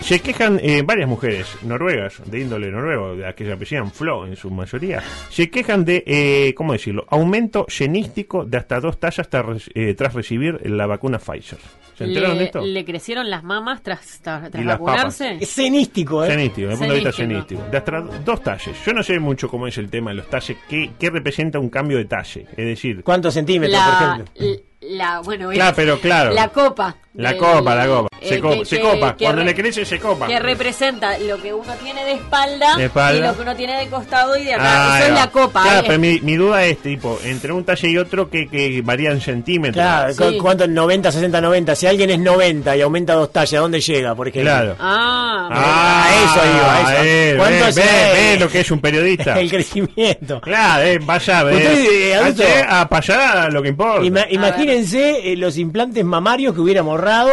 Se 0.00 0.20
quejan 0.20 0.60
eh, 0.62 0.82
varias 0.82 1.08
mujeres 1.08 1.46
noruegas, 1.62 2.20
de 2.26 2.40
índole 2.40 2.70
noruego, 2.70 3.16
de 3.16 3.22
las 3.22 3.34
que 3.34 3.44
se 3.44 3.52
apellidan 3.52 3.90
Flo 3.90 4.26
en 4.26 4.36
su 4.36 4.50
mayoría, 4.50 5.02
se 5.30 5.50
quejan 5.50 5.84
de, 5.84 6.04
eh, 6.06 6.54
¿cómo 6.54 6.74
decirlo?, 6.74 7.06
aumento 7.08 7.66
genístico 7.68 8.44
de 8.44 8.58
hasta 8.58 8.78
dos 8.80 9.00
tallas 9.00 9.28
tras, 9.28 9.68
eh, 9.74 9.94
tras 9.94 10.14
recibir 10.14 10.60
la 10.64 10.86
vacuna 10.86 11.18
Pfizer. 11.18 11.58
¿Se 11.96 12.04
enteraron 12.04 12.36
de 12.36 12.40
Le, 12.40 12.46
esto? 12.46 12.60
le 12.60 12.84
crecieron 12.84 13.30
las 13.30 13.42
mamas 13.42 13.82
tras, 13.82 14.20
tras, 14.22 14.50
vacunarse. 14.52 15.38
Es 15.40 15.54
cenístico, 15.54 16.24
¿eh? 16.24 16.30
Cenístico, 16.30 16.68
desde 16.68 16.72
el 16.72 16.78
punto 16.78 16.92
de 16.94 17.00
vista 17.00 17.12
Cenístico. 17.12 17.60
cenístico. 17.62 17.70
De 17.70 17.78
hasta 17.78 18.00
dos 18.24 18.42
talles. 18.42 18.76
Yo 18.84 18.92
no 18.92 19.02
sé 19.02 19.18
mucho 19.18 19.48
cómo 19.48 19.66
es 19.66 19.78
el 19.78 19.88
tema 19.90 20.10
de 20.10 20.16
los 20.16 20.28
talles. 20.28 20.56
¿Qué, 20.68 20.90
qué 20.98 21.10
representa 21.10 21.58
un 21.58 21.70
cambio 21.70 21.96
de 21.98 22.04
talle? 22.04 22.42
Es 22.50 22.66
decir, 22.66 23.02
¿Cuántos 23.02 23.34
centímetros, 23.34 23.80
por 23.80 23.90
La, 23.92 24.12
ejemplo? 24.14 24.32
l- 24.36 24.62
la, 24.96 25.20
bueno, 25.20 25.50
Claro, 25.50 25.70
es- 25.70 25.76
pero 25.76 25.98
claro. 26.00 26.32
La 26.32 26.48
copa. 26.48 26.96
La 27.16 27.30
del- 27.30 27.38
copa, 27.38 27.74
la 27.74 27.86
copa. 27.86 28.08
Se, 28.22 28.34
eh, 28.36 28.40
copa, 28.40 28.54
que- 28.56 28.64
se 28.64 28.76
que- 28.76 28.82
copa. 28.82 29.16
que 29.16 29.24
Cuando 29.24 29.42
re- 29.42 29.46
le 29.48 29.54
crece, 29.54 29.84
se 29.84 29.98
copa. 30.00 30.26
Que 30.26 30.38
representa 30.38 31.18
lo 31.18 31.40
que 31.40 31.52
uno 31.54 31.72
tiene 31.82 32.04
de 32.04 32.12
espalda, 32.12 32.76
De 32.76 32.84
espalda. 32.86 33.18
y 33.18 33.22
lo 33.28 33.36
que 33.36 33.42
uno 33.42 33.56
tiene 33.56 33.78
de 33.78 33.86
costado 33.88 34.36
y 34.36 34.44
de 34.44 34.54
acá. 34.54 34.64
Ah, 34.94 34.98
Eso 34.98 35.08
es 35.08 35.14
la 35.14 35.30
copa. 35.30 35.62
Claro, 35.62 35.82
pero 35.86 35.98
mi, 35.98 36.20
mi 36.20 36.34
duda 36.36 36.64
es, 36.64 36.78
tipo, 36.78 37.18
entre 37.24 37.52
un 37.52 37.64
talle 37.64 37.88
y 37.88 37.98
otro 37.98 38.28
que, 38.28 38.48
que 38.48 38.82
varían 38.82 39.20
centímetros. 39.20 39.74
Claro, 39.84 40.12
Sí. 40.12 40.36
¿cu- 40.36 40.42
¿cuánto? 40.42 40.66
90, 40.66 41.12
60, 41.12 41.40
90. 41.40 41.74
Si 41.76 41.86
alguien 41.86 42.10
es 42.10 42.18
90 42.18 42.76
y 42.76 42.80
aumenta 42.82 43.14
dos 43.14 43.30
tallas, 43.32 43.54
¿a 43.54 43.58
dónde 43.60 43.80
llega, 43.80 44.14
por 44.14 44.28
ejemplo? 44.28 44.50
Claro. 44.52 44.76
Ah, 44.80 45.48
Ah, 45.52 46.04
a 46.06 46.24
eso 46.24 46.46
iba, 46.56 46.76
a 46.76 46.92
eso. 46.94 47.02
eh, 47.04 47.34
¿Cuánto 47.36 47.64
ve, 47.64 47.68
es 47.68 47.76
ve, 47.76 48.36
lo 48.40 48.48
que 48.50 48.60
es 48.60 48.70
un 48.70 48.80
periodista. 48.80 49.34
El 49.40 49.50
crecimiento. 49.50 50.40
Claro, 50.40 50.82
eh, 50.84 50.98
vaya 51.02 51.38
a 51.40 51.44
ver. 51.44 51.54
Usted, 51.54 51.84
eh, 51.84 52.14
adulto- 52.16 52.44
a, 52.68 52.80
a 52.80 52.88
pasar 52.88 53.20
a 53.20 53.48
lo 53.50 53.62
que 53.62 53.68
importa. 53.68 54.02
Ima- 54.04 54.26
imagínense 54.30 55.32
eh, 55.32 55.36
los 55.36 55.56
implantes 55.58 56.04
mamarios 56.04 56.54
que 56.54 56.60
hubiera 56.60 56.82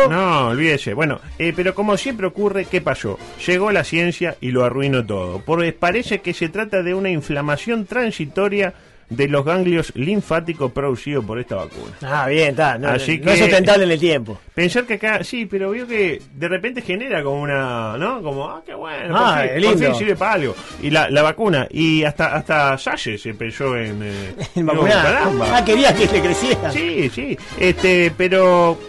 No, 0.10 0.48
olvídese. 0.50 0.94
Bueno, 0.94 1.20
eh, 1.40 1.54
pero 1.56 1.74
como 1.76 1.98
siempre 1.98 2.28
ocurre, 2.28 2.66
¿qué 2.66 2.82
pasó? 2.82 3.18
Llegó 3.46 3.72
la 3.72 3.84
ciencia 3.84 4.36
y 4.42 4.52
lo 4.52 4.64
arruinó 4.64 5.06
todo. 5.06 5.40
Porque 5.46 5.74
parece 5.74 6.20
que 6.22 6.34
se 6.34 6.50
trata 6.50 6.84
de 6.84 6.94
una 6.94 7.10
inflamación 7.10 7.86
transitoria 7.86 8.74
de 9.10 9.28
los 9.28 9.46
ganglios 9.46 9.92
linfáticos 9.96 10.72
producidos 10.72 11.24
por 11.24 11.38
esta 11.38 11.56
vacuna. 11.58 11.92
Ah, 12.02 12.26
bien, 12.28 12.52
está. 12.52 12.80
No, 12.80 12.88
Así 12.90 13.20
no 13.20 13.32
es 13.32 13.38
que- 13.38 13.44
sustentable 13.44 13.84
en 13.84 13.92
el 13.92 14.00
tiempo. 14.00 14.40
Pensar 14.56 14.86
que 14.86 14.96
acá, 14.96 15.24
sí, 15.24 15.46
pero 15.46 15.70
vio 15.72 15.86
que 15.86 16.20
de 16.34 16.48
repente 16.48 16.82
genera 16.82 17.22
como 17.22 17.42
una, 17.42 17.96
¿no? 17.98 18.24
Como, 18.24 18.50
ah, 18.50 18.64
qué 18.66 18.74
bueno, 18.74 19.14
Ah, 19.16 19.44
por, 19.46 19.62
fin, 19.62 19.70
por 19.70 19.78
fin 19.78 19.96
sirve 19.96 20.16
para 20.16 20.34
algo. 20.34 20.56
Y 20.82 20.90
la, 20.90 21.10
la 21.10 21.22
vacuna, 21.22 21.68
y 21.70 22.04
hasta 22.04 22.34
hasta 22.36 22.78
Salle 22.80 23.18
se 23.20 23.34
pensó 23.36 23.78
en... 23.78 24.02
Eh, 24.04 24.36
En 24.56 24.66
caramba. 24.68 25.58
Ah, 25.58 25.66
quería 25.66 25.94
que 25.94 26.08
le 26.08 26.22
creciera. 26.22 26.72
Sí, 26.72 27.10
sí, 27.14 27.38
este, 27.60 28.12
pero 28.18 28.80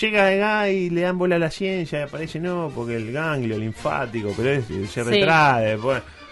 llega 0.00 0.28
acá 0.28 0.68
y 0.70 0.90
le 0.90 1.02
dan 1.02 1.16
bola 1.18 1.36
a 1.36 1.38
la 1.38 1.50
ciencia, 1.50 2.00
y 2.00 2.02
aparece 2.02 2.40
no, 2.40 2.70
porque 2.74 2.96
el 2.96 3.12
ganglio 3.12 3.56
linfático, 3.58 4.32
pero 4.36 4.50
es- 4.50 4.66
se 4.90 5.02
retrae. 5.04 5.78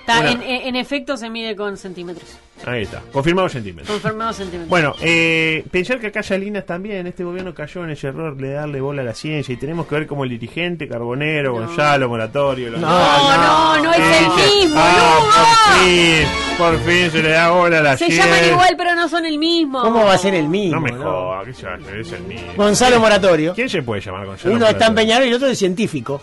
Está, 0.03 0.21
una- 0.21 0.31
en, 0.33 0.43
en 0.43 0.77
efecto 0.77 1.17
se 1.17 1.31
mide 1.31 1.55
con 1.57 1.77
centímetros. 1.77 2.29
ahí 2.67 2.83
está, 2.83 3.01
confirmado 3.13 3.49
centímetros. 3.49 3.89
Confirmado 3.89 4.33
centímetros. 4.33 4.69
Bueno, 4.69 4.95
eh, 5.01 5.65
pensar 5.71 5.99
que 6.01 6.09
acá 6.09 6.23
Salinas 6.23 6.67
también, 6.67 7.07
este 7.07 7.23
gobierno 7.25 7.55
cayó 7.55 7.85
en 7.85 7.91
ese 7.91 8.09
error 8.09 8.37
de 8.37 8.53
darle 8.53 8.81
bola 8.81 9.03
a 9.03 9.05
la 9.05 9.15
ciencia 9.15 9.53
y 9.53 9.57
tenemos 9.57 9.87
que 9.87 9.95
ver 9.95 10.07
como 10.09 10.25
el 10.25 10.31
dirigente, 10.31 10.89
Carbonero, 10.89 11.53
Gonzalo, 11.55 12.09
Moratorio. 12.09 12.71
los- 12.71 12.81
No, 12.81 12.89
no, 12.89 13.83
no 13.85 13.93
es 13.93 13.99
el 14.01 14.59
mismo, 14.61 14.75
"Ah, 14.81 15.19
Lugo". 15.19 15.31
por 15.31 15.87
fin, 15.87 16.29
por 16.59 16.79
fin 16.93 17.11
se 17.11 17.23
le 17.23 17.31
da 17.31 17.51
bola 17.51 17.79
a 17.79 17.83
la 17.83 17.97
se 17.97 18.07
ciencia. 18.07 18.27
llaman 18.27 18.51
igual, 18.51 18.75
pero 18.77 18.95
no 18.97 19.09
son 19.09 19.25
el 19.25 19.39
mismo. 19.39 19.83
¿Cómo 19.83 20.05
va 20.05 20.15
a 20.15 20.19
ser 20.19 20.35
el 20.35 20.49
mismo? 20.49 20.77
No 20.77 20.81
me 20.83 20.93
no? 20.93 21.03
jodas, 21.03 21.47
que 21.47 21.55
se 21.55 21.67
va 21.67 21.75
a 21.75 21.77
el 21.77 22.23
mismo. 22.27 22.53
Gonzalo 22.57 22.99
Moratorio. 23.01 23.55
¿Quién 23.55 23.69
se 23.69 23.83
puede 23.83 24.01
llamar 24.01 24.27
Gonzalo 24.27 24.55
Uno 24.57 24.67
está 24.67 24.87
en 24.87 24.93
Moratorio? 24.93 24.95
Peñarol 24.97 25.27
y 25.27 25.29
el 25.31 25.35
otro 25.37 25.49
es 25.49 25.59
científico. 25.59 26.21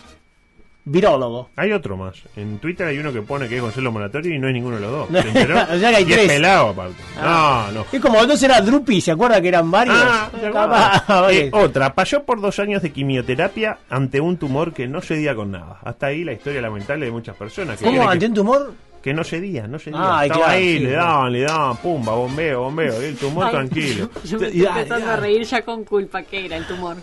Virólogo. 0.85 1.49
Hay 1.55 1.71
otro 1.71 1.97
más. 1.97 2.15
En 2.35 2.57
Twitter 2.57 2.87
hay 2.87 2.97
uno 2.97 3.13
que 3.13 3.21
pone 3.21 3.47
que 3.47 3.57
es 3.57 3.61
Gonzalo 3.61 3.91
Moratorio 3.91 4.33
y 4.33 4.39
no 4.39 4.47
es 4.47 4.53
ninguno 4.53 4.77
de 4.77 4.81
los 4.81 4.91
dos. 4.91 5.09
No, 5.11 5.21
¿Se 5.21 5.27
enteró? 5.27 5.55
o 5.73 5.77
sea 5.77 5.89
que 5.91 5.95
hay 5.97 6.03
y 6.03 6.05
tres. 6.05 6.19
es 6.21 6.27
pelado 6.27 6.69
aparte. 6.69 6.95
Ah. 7.17 7.67
No, 7.73 7.79
no. 7.79 7.85
Es 7.91 8.01
como 8.01 8.25
dos 8.25 8.41
era 8.41 8.61
Drupi, 8.61 9.01
¿se 9.01 9.11
acuerda 9.11 9.39
que 9.41 9.49
eran 9.49 9.69
varios? 9.69 9.97
Ah, 9.99 10.29
¿te 10.31 10.49
Capaz- 10.49 10.63
acuerdas? 10.63 11.07
vale. 11.21 11.39
Eh, 11.45 11.49
otra, 11.53 11.93
pasó 11.93 12.23
por 12.23 12.41
dos 12.41 12.57
años 12.59 12.81
de 12.81 12.91
quimioterapia 12.91 13.77
ante 13.89 14.19
un 14.19 14.37
tumor 14.37 14.73
que 14.73 14.87
no 14.87 15.01
cedía 15.01 15.35
con 15.35 15.51
nada. 15.51 15.79
Hasta 15.83 16.07
ahí 16.07 16.23
la 16.23 16.33
historia 16.33 16.61
lamentable 16.61 17.05
de 17.05 17.11
muchas 17.11 17.35
personas. 17.35 17.77
Que, 17.77 17.85
¿Cómo? 17.85 18.09
¿Ante 18.09 18.19
que, 18.19 18.25
un 18.27 18.33
tumor? 18.33 18.73
que 19.03 19.13
no 19.13 19.23
cedía, 19.23 19.67
no 19.67 19.79
cedía. 19.79 19.99
Ah, 20.01 20.25
Estaba 20.25 20.45
claro, 20.45 20.57
ahí, 20.59 20.77
sí, 20.77 20.79
le 20.85 20.91
daban, 20.91 21.31
le 21.31 21.41
daban, 21.41 21.77
pumba, 21.77 22.13
bombeo, 22.15 22.61
bombeo. 22.63 23.01
Y 23.01 23.05
el 23.05 23.15
tumor 23.17 23.45
Ay, 23.45 23.51
tranquilo. 23.51 24.09
Yo 24.25 24.39
me 24.39 24.47
estoy 24.47 24.65
empezando 24.65 25.11
a 25.11 25.15
reír 25.17 25.43
ya 25.43 25.61
con 25.61 25.83
culpa. 25.83 26.23
¿Qué 26.23 26.45
era 26.45 26.57
el 26.57 26.65
tumor? 26.65 26.97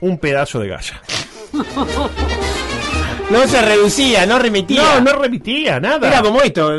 Un 0.00 0.18
pedazo 0.18 0.58
de 0.60 0.68
galla. 0.68 1.00
No 3.32 3.46
se 3.46 3.62
reducía, 3.62 4.26
no 4.26 4.38
remitía. 4.38 4.82
No, 4.82 5.00
no 5.00 5.12
remitía 5.20 5.80
nada. 5.80 6.08
Era 6.08 6.22
como 6.22 6.40
esto. 6.42 6.72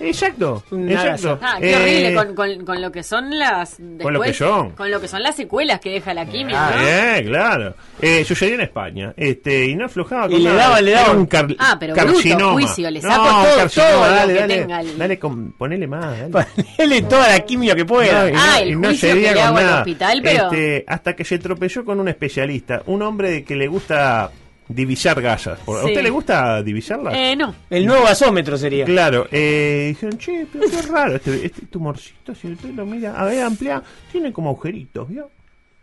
Exacto, 0.00 0.64
Nada, 0.72 1.12
exacto. 1.14 1.38
Ah, 1.42 1.56
qué 1.60 1.70
Eh, 1.70 1.76
horrible 1.76 2.14
con, 2.14 2.34
con, 2.34 2.64
con 2.66 2.82
lo 2.82 2.90
que 2.90 3.02
son 3.04 3.38
las 3.38 3.76
Con 4.02 4.12
lo 4.12 4.20
que 4.20 4.32
son. 4.34 4.70
con 4.72 4.90
lo 4.90 5.00
que 5.00 5.06
son 5.08 5.22
las 5.22 5.36
secuelas 5.36 5.78
que 5.80 5.90
deja 5.90 6.12
la 6.12 6.26
quimio, 6.26 6.56
Ah, 6.58 6.72
¿no? 6.74 6.82
bien, 6.82 7.26
claro. 7.28 7.74
Eh, 8.00 8.24
sucedió 8.24 8.54
en 8.56 8.62
España. 8.62 9.14
Este, 9.16 9.66
y 9.66 9.76
no 9.76 9.84
aflojaba 9.86 10.32
Y 10.32 10.38
le 10.40 10.52
daban, 10.52 10.84
le 10.84 10.90
Era 10.90 11.00
daban. 11.02 11.18
un 11.18 11.26
car- 11.26 11.46
Ah, 11.58 11.76
pero 11.78 11.94
bruto, 11.94 12.12
carcinoma. 12.14 12.52
juicio, 12.52 12.90
le 12.90 13.00
No, 13.00 13.08
saco 13.08 13.24
todo- 13.24 13.56
carcinoma, 13.56 13.92
todo 13.92 14.00
lo 14.08 14.10
dale, 14.16 14.32
que 14.34 14.40
dale, 14.40 14.56
tenga 14.56 14.80
el- 14.80 14.98
Dale, 14.98 15.18
con- 15.18 15.52
ponele 15.52 15.86
más, 15.86 16.30
dale. 16.30 16.46
Ponele 16.76 17.02
toda 17.02 17.28
la 17.28 17.40
quimio 17.40 17.76
que 17.76 17.84
pueda. 17.84 18.22
No, 18.24 18.28
y 18.28 18.32
Ah, 18.34 18.46
no- 18.54 18.56
el 18.62 18.68
y 18.70 18.74
no 18.76 18.88
juicio 18.88 19.08
cedía 19.10 19.28
que 19.28 19.34
le 19.36 19.40
hago 19.42 19.56
al 19.58 19.68
hospital, 19.78 20.20
pero- 20.22 20.44
Este, 20.44 20.84
hasta 20.88 21.14
que 21.14 21.24
se 21.24 21.38
tropezó 21.38 21.84
con 21.84 22.00
un 22.00 22.08
especialista, 22.08 22.82
un 22.86 23.02
hombre 23.02 23.44
que 23.44 23.54
le 23.54 23.68
gusta 23.68 24.30
divisar 24.74 25.20
gasas. 25.22 25.58
¿A 25.66 25.70
usted 25.84 26.02
le 26.02 26.10
gusta 26.10 26.62
divisarlas? 26.62 27.14
Eh, 27.14 27.34
no. 27.36 27.54
El 27.70 27.86
nuevo 27.86 28.04
gasómetro 28.04 28.56
sería. 28.56 28.84
Claro, 28.84 29.26
eh, 29.30 29.86
dijeron, 29.88 30.18
che, 30.18 30.46
pero 30.52 30.64
qué 30.70 30.82
raro 30.82 31.16
este, 31.16 31.46
este 31.46 31.66
tumorcito, 31.66 32.34
si 32.34 32.48
usted 32.52 32.70
lo 32.70 32.84
mira, 32.86 33.14
a 33.20 33.24
ver, 33.24 33.42
amplía, 33.42 33.82
tiene 34.10 34.32
como 34.32 34.50
agujeritos, 34.50 35.08
¿vio? 35.08 35.30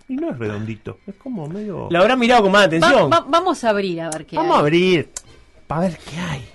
Y 0.08 0.16
no 0.16 0.32
es 0.32 0.40
redondito, 0.40 1.00
es 1.06 1.14
como 1.16 1.48
medio... 1.48 1.88
Lo 1.92 2.00
habrá 2.00 2.16
mirado 2.16 2.44
con 2.44 2.52
más 2.52 2.66
atención. 2.66 3.12
va- 3.12 3.26
vamos 3.28 3.64
a 3.64 3.70
abrir 3.70 4.02
a 4.02 4.10
ver 4.10 4.26
qué 4.26 4.36
Vamos 4.36 4.54
a 4.54 4.56
hay. 4.56 4.62
abrir, 4.62 5.10
para 5.68 5.82
ver 5.82 5.98
qué 5.98 6.18
hay. 6.20 6.46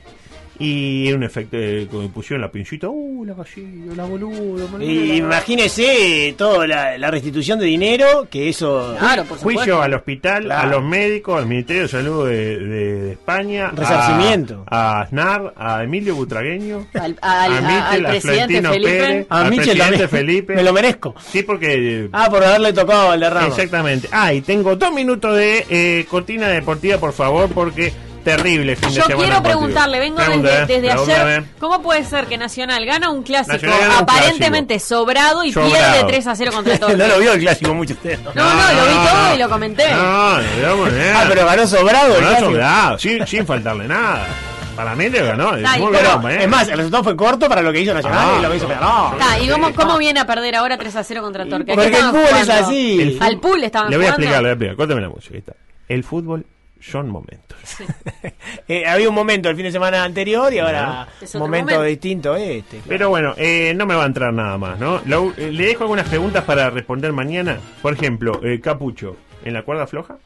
Y 0.59 1.09
era 1.09 1.17
un 1.17 1.25
efecto 1.25 1.57
de 1.57 1.89
como 1.91 2.09
pusieron 2.11 2.41
la 2.43 2.51
pincita, 2.51 2.89
uh, 2.89 3.25
la 3.25 3.35
gallina, 3.35 3.95
la 3.97 4.05
boludo. 4.05 4.69
boludo, 4.69 4.83
Y 4.83 5.09
la- 5.09 5.15
imagínese 5.17 6.35
toda 6.39 6.67
la, 6.67 6.97
la 6.97 7.11
restitución 7.11 7.59
de 7.59 7.67
dinero, 7.67 8.29
que 8.31 8.49
eso... 8.49 8.95
Claro, 8.99 9.25
por 9.25 9.39
supuesto. 9.39 9.61
Juicio 9.61 9.83
al 9.83 9.95
hospital, 9.95 10.45
Claro. 10.45 10.69
a 10.69 10.71
los 10.71 10.85
médicos, 10.85 11.39
al 11.39 11.47
Ministerio 11.47 11.83
de 11.83 11.89
Salud 11.89 12.29
de, 12.29 12.59
de- 12.59 12.95
de 13.05 13.13
España, 13.13 13.71
Resarcimiento. 13.75 14.65
a, 14.69 14.99
a 14.99 15.03
Aznar, 15.03 15.55
a 15.57 15.83
Emilio 15.83 16.15
Butragueño, 16.15 16.87
Al, 16.95 17.01
al- 17.03 17.19
a 17.21 17.45
a- 17.45 17.49
Michel, 17.61 17.71
al 17.71 18.07
a 18.07 18.09
presidente 18.11 18.61
Florentino 18.61 18.71
Felipe. 18.73 18.91
Pérez, 18.99 19.27
A 19.31 19.41
al 19.41 19.51
Michel 19.51 19.65
presidente 19.65 19.99
también. 19.99 20.09
Felipe. 20.09 20.55
Me 20.57 20.63
lo 20.63 20.73
merezco. 20.73 21.15
Sí, 21.33 21.43
porque 21.43 22.09
Ah, 22.13 22.29
por 22.31 22.45
haberle 22.45 22.73
tocado 22.73 23.11
al 23.11 23.21
derrama. 23.21 23.49
Exactamente. 23.49 24.09
Ah, 24.13 24.33
y 24.33 24.41
tengo 24.41 24.77
dos 24.77 24.93
minutos 24.93 25.37
de 25.37 25.67
eh, 25.69 26.07
cortina 26.09 26.47
deportiva, 26.49 26.99
por 26.99 27.13
favor, 27.13 27.49
porque 27.53 27.93
terrible 28.25 28.77
fin 28.77 28.89
de 28.89 28.95
Yo 28.97 29.03
semana. 29.05 29.25
quiero 29.25 29.43
preguntarle, 29.43 29.99
vengo 30.01 30.17
Pregunta, 30.17 30.49
desde, 30.51 30.63
eh, 30.63 30.67
desde 30.81 30.89
pregúntame. 30.95 31.31
ayer, 31.33 31.45
¿cómo 31.61 31.83
puede 31.83 32.05
ser 32.05 32.27
que 32.27 32.39
Nacional 32.39 32.85
gana 32.87 33.11
un 33.11 33.23
clásico 33.23 33.59
gana 33.61 33.87
un 33.99 34.03
aparentemente 34.03 34.79
sobrado 34.79 35.45
y 35.45 35.53
Sobrado. 35.53 35.71
pierde 35.75 36.05
3 36.09 36.27
a 36.27 36.35
0 36.37 36.51
contra 36.55 36.79
Torque? 36.79 36.97
no 36.97 37.07
lo 37.07 37.19
vio 37.19 37.33
el 37.33 37.41
clásico 37.41 37.75
mucho 37.75 37.93
usted. 37.95 38.19
¿no? 38.21 38.33
No, 38.35 38.55
no, 38.55 38.73
lo 38.73 38.87
vi 38.87 38.95
todo 39.09 39.35
y 39.35 39.39
lo 39.39 39.49
comenté. 39.49 39.91
No, 39.93 40.39
no, 40.39 40.77
no, 40.77 40.77
no, 40.87 40.93
Ah, 41.15 41.25
pero 41.29 41.47
ganó 41.47 41.67
sobrado. 41.67 42.07
el 42.09 42.15
Ganó 42.15 42.27
clásico. 42.29 42.51
sobrado, 42.51 42.99
sin, 42.99 43.27
sin 43.27 43.47
faltarle 43.47 43.87
nada. 43.87 44.27
Para 44.75 44.97
mí 44.97 45.09
le 45.09 45.23
ganó. 45.23 45.55
es 45.55 45.65
Ay, 45.65 45.81
muy 45.81 45.93
pero- 45.93 46.29
¿eh? 46.29 46.39
Es 46.43 46.49
más, 46.49 46.67
el 46.67 46.77
resultado 46.79 47.05
fue 47.05 47.17
corto 47.17 47.49
para 47.49 47.63
lo 47.63 47.73
que 47.73 47.81
hizo 47.81 47.95
Nacional 47.95 48.19
Ah. 48.29 48.37
y 48.39 48.43
lo 48.43 48.51
que 48.51 48.57
hizo. 48.57 48.69
Ah, 48.81 49.39
¿Y 49.41 49.47
cómo, 49.49 49.73
cómo 49.73 49.99
viene 49.99 50.19
a 50.19 50.27
perder 50.27 50.57
ahora 50.57 50.77
3 50.77 50.97
a 50.97 51.05
0 51.05 51.23
contra 51.23 51.47
Torque? 51.49 51.73
¿A 51.73 51.77
qué 51.77 51.81
Porque 51.83 51.97
el 51.99 52.05
fútbol 52.07 52.23
es 52.25 52.43
jugando? 52.43 52.53
así. 52.67 53.01
El 53.03 53.19
Al 53.23 53.39
pool 53.39 53.63
estaban 53.63 53.89
Le 53.91 53.97
voy 53.99 54.07
a 54.07 54.09
explicar, 54.09 54.35
le 54.35 54.41
voy 54.41 54.49
a 54.49 54.53
explicar. 54.53 54.77
Córtame 54.77 55.01
la 55.01 55.09
música. 55.11 55.35
ahí 55.35 55.39
está. 55.39 55.53
El 55.89 56.03
fútbol 56.03 56.45
son 56.91 57.09
momentos. 57.11 57.59
Eh, 58.67 58.87
había 58.87 59.09
un 59.11 59.15
momento 59.15 59.51
el 59.51 59.57
fin 59.57 59.65
de 59.67 59.73
semana 59.73 60.05
anterior 60.05 60.53
y 60.53 60.59
ahora 60.59 61.07
Es 61.21 61.35
un 61.35 61.41
momento, 61.43 61.73
momento. 61.75 61.83
distinto 61.83 62.35
este. 62.37 62.79
claro. 62.79 62.89
Pero 62.89 63.09
bueno, 63.11 63.35
eh, 63.37 63.75
no 63.77 63.85
me 63.85 63.95
va 63.95 64.05
a 64.05 64.07
entrar 64.07 64.33
nada 64.33 64.57
más, 64.57 64.79
¿no? 64.79 65.03
Lo- 65.05 65.35
eh, 65.37 65.51
le 65.53 65.67
dejo 65.67 65.85
algunas 65.85 66.09
preguntas 66.09 66.45
para 66.45 66.71
responder 66.71 67.13
mañana. 67.13 67.59
Por 67.83 67.93
ejemplo, 67.93 68.41
eh, 68.43 68.61
Capucho, 68.61 69.17
¿en 69.45 69.53
la 69.55 69.63
cuerda 69.63 69.87
floja? 69.87 70.17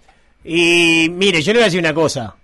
Y 0.44 1.09
mire, 1.11 1.42
yo 1.42 1.53
le 1.53 1.59
voy 1.59 1.62
a 1.62 1.66
decir 1.66 1.81
una 1.81 1.94
cosa. 1.94 2.37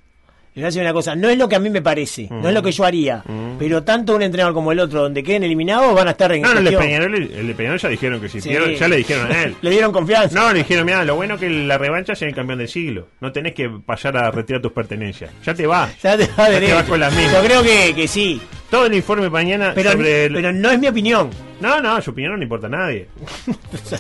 Le 0.55 0.61
voy 0.61 0.67
a 0.67 0.67
decir 0.69 0.83
una 0.83 0.93
cosa. 0.93 1.17
No 1.17 1.29
es 1.29 1.37
lo 1.37 1.49
que 1.49 1.57
a 1.57 1.59
mí 1.59 1.69
me 1.69 1.83
parece. 1.83 2.29
No 2.31 2.49
es 2.49 2.55
lo 2.55 2.63
que 2.63 2.71
yo 2.71 2.85
haría. 2.85 3.25
Pero 3.59 3.83
tanto 3.83 4.15
un 4.15 4.23
entrenador 4.23 4.55
como 4.55 4.71
el 4.71 4.79
otro, 4.79 5.03
donde 5.03 5.23
queden 5.25 5.43
eliminados, 5.43 5.93
van 5.95 6.07
a 6.07 6.13
estar 6.13 6.31
en 6.33 6.43
No, 6.43 6.53
no, 6.55 6.61
el 6.61 6.65
de. 6.67 6.77
Peñarol, 6.79 7.15
el 7.15 7.47
de 7.49 7.55
Peñarol 7.55 7.79
ya 7.81 7.89
dijeron 7.89 8.21
que 8.21 8.29
si 8.29 8.41
Sí. 8.41 8.51
ya 8.79 8.87
le 8.89 8.97
dijeron 8.99 9.33
a 9.33 9.43
él. 9.43 9.57
Le 9.63 9.71
dieron 9.71 9.93
confianza. 9.93 10.39
No, 10.39 10.53
le 10.53 10.61
dijeron, 10.61 10.87
mira, 10.87 11.05
lo 11.05 11.17
bueno 11.17 11.37
que 11.39 11.51
la 11.51 11.77
revancha 11.77 12.13
es 12.13 12.23
el 12.23 12.35
campeón 12.35 12.59
del 12.61 12.69
siglo. 12.69 13.09
No 13.21 13.33
tenés 13.33 13.53
que 13.55 13.69
pasar 13.69 14.17
a 14.17 14.31
retirar 14.31 14.63
tus 14.63 14.71
pertenencias. 14.73 15.31
Ya 15.45 15.55
te 15.55 15.67
va. 15.67 15.91
Ya 16.03 16.17
te 16.17 16.27
va 16.39 16.47
te 16.47 16.53
derecho. 16.53 16.75
vas 16.77 16.85
con 16.85 17.01
las 17.01 17.13
mismas. 17.15 17.33
Yo 17.33 17.43
creo 17.49 17.63
que, 17.65 17.93
que 17.95 18.07
sí. 18.07 18.41
Todo 18.71 18.87
el 18.87 18.95
informe 18.95 19.29
mañana 19.31 19.73
Pero, 19.75 19.93
sobre 19.93 20.27
el... 20.27 20.35
pero 20.35 20.53
no 20.53 20.71
es 20.71 20.79
mi 20.79 20.87
opinión. 20.89 21.31
No, 21.65 21.81
no, 21.81 22.01
su 22.03 22.11
opinión 22.11 22.33
no 22.33 22.37
le 22.39 22.45
importa 22.45 22.67
a 22.67 22.71
nadie. 22.71 23.09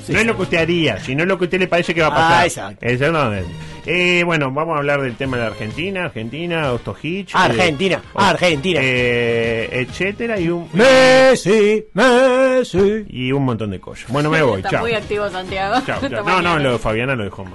No 0.08 0.18
es 0.18 0.26
lo 0.26 0.36
que 0.36 0.42
usted 0.42 0.58
haría, 0.58 0.98
sino 1.00 1.22
es 1.22 1.28
lo 1.28 1.38
que 1.38 1.44
a 1.44 1.46
usted 1.46 1.58
le 1.58 1.66
parece 1.66 1.94
que 1.94 2.00
va 2.02 2.08
a 2.08 2.10
pasar. 2.10 2.32
Ah, 2.42 2.44
exacto. 2.46 2.86
Exactamente. 2.86 3.50
Eh, 3.86 4.22
bueno, 4.24 4.50
vamos 4.50 4.74
a 4.76 4.78
hablar 4.78 5.00
del 5.02 5.14
tema 5.16 5.36
de 5.36 5.42
la 5.44 5.48
Argentina, 5.50 6.04
Argentina, 6.04 6.72
Ostojic. 6.72 7.30
Argentina, 7.34 7.96
eh, 7.96 8.08
Argentina. 8.14 8.80
eh, 8.82 9.68
etcétera, 9.72 10.38
y 10.40 10.48
un, 10.48 10.68
Messi, 10.72 11.84
Messi. 11.92 13.04
y 13.08 13.32
un 13.32 13.44
montón 13.44 13.70
de 13.70 13.80
cosas. 13.80 14.10
Bueno, 14.10 14.30
me 14.30 14.42
voy, 14.42 14.58
Está 14.58 14.70
chao. 14.70 14.80
muy 14.82 14.94
activo 14.94 15.28
Santiago. 15.30 15.76
Chao, 15.86 16.00
chao. 16.08 16.24
No, 16.26 16.40
no, 16.42 16.58
lo 16.58 16.72
de 16.72 16.78
Fabiana 16.78 17.14
lo 17.14 17.24
dejó 17.24 17.44
más. 17.44 17.54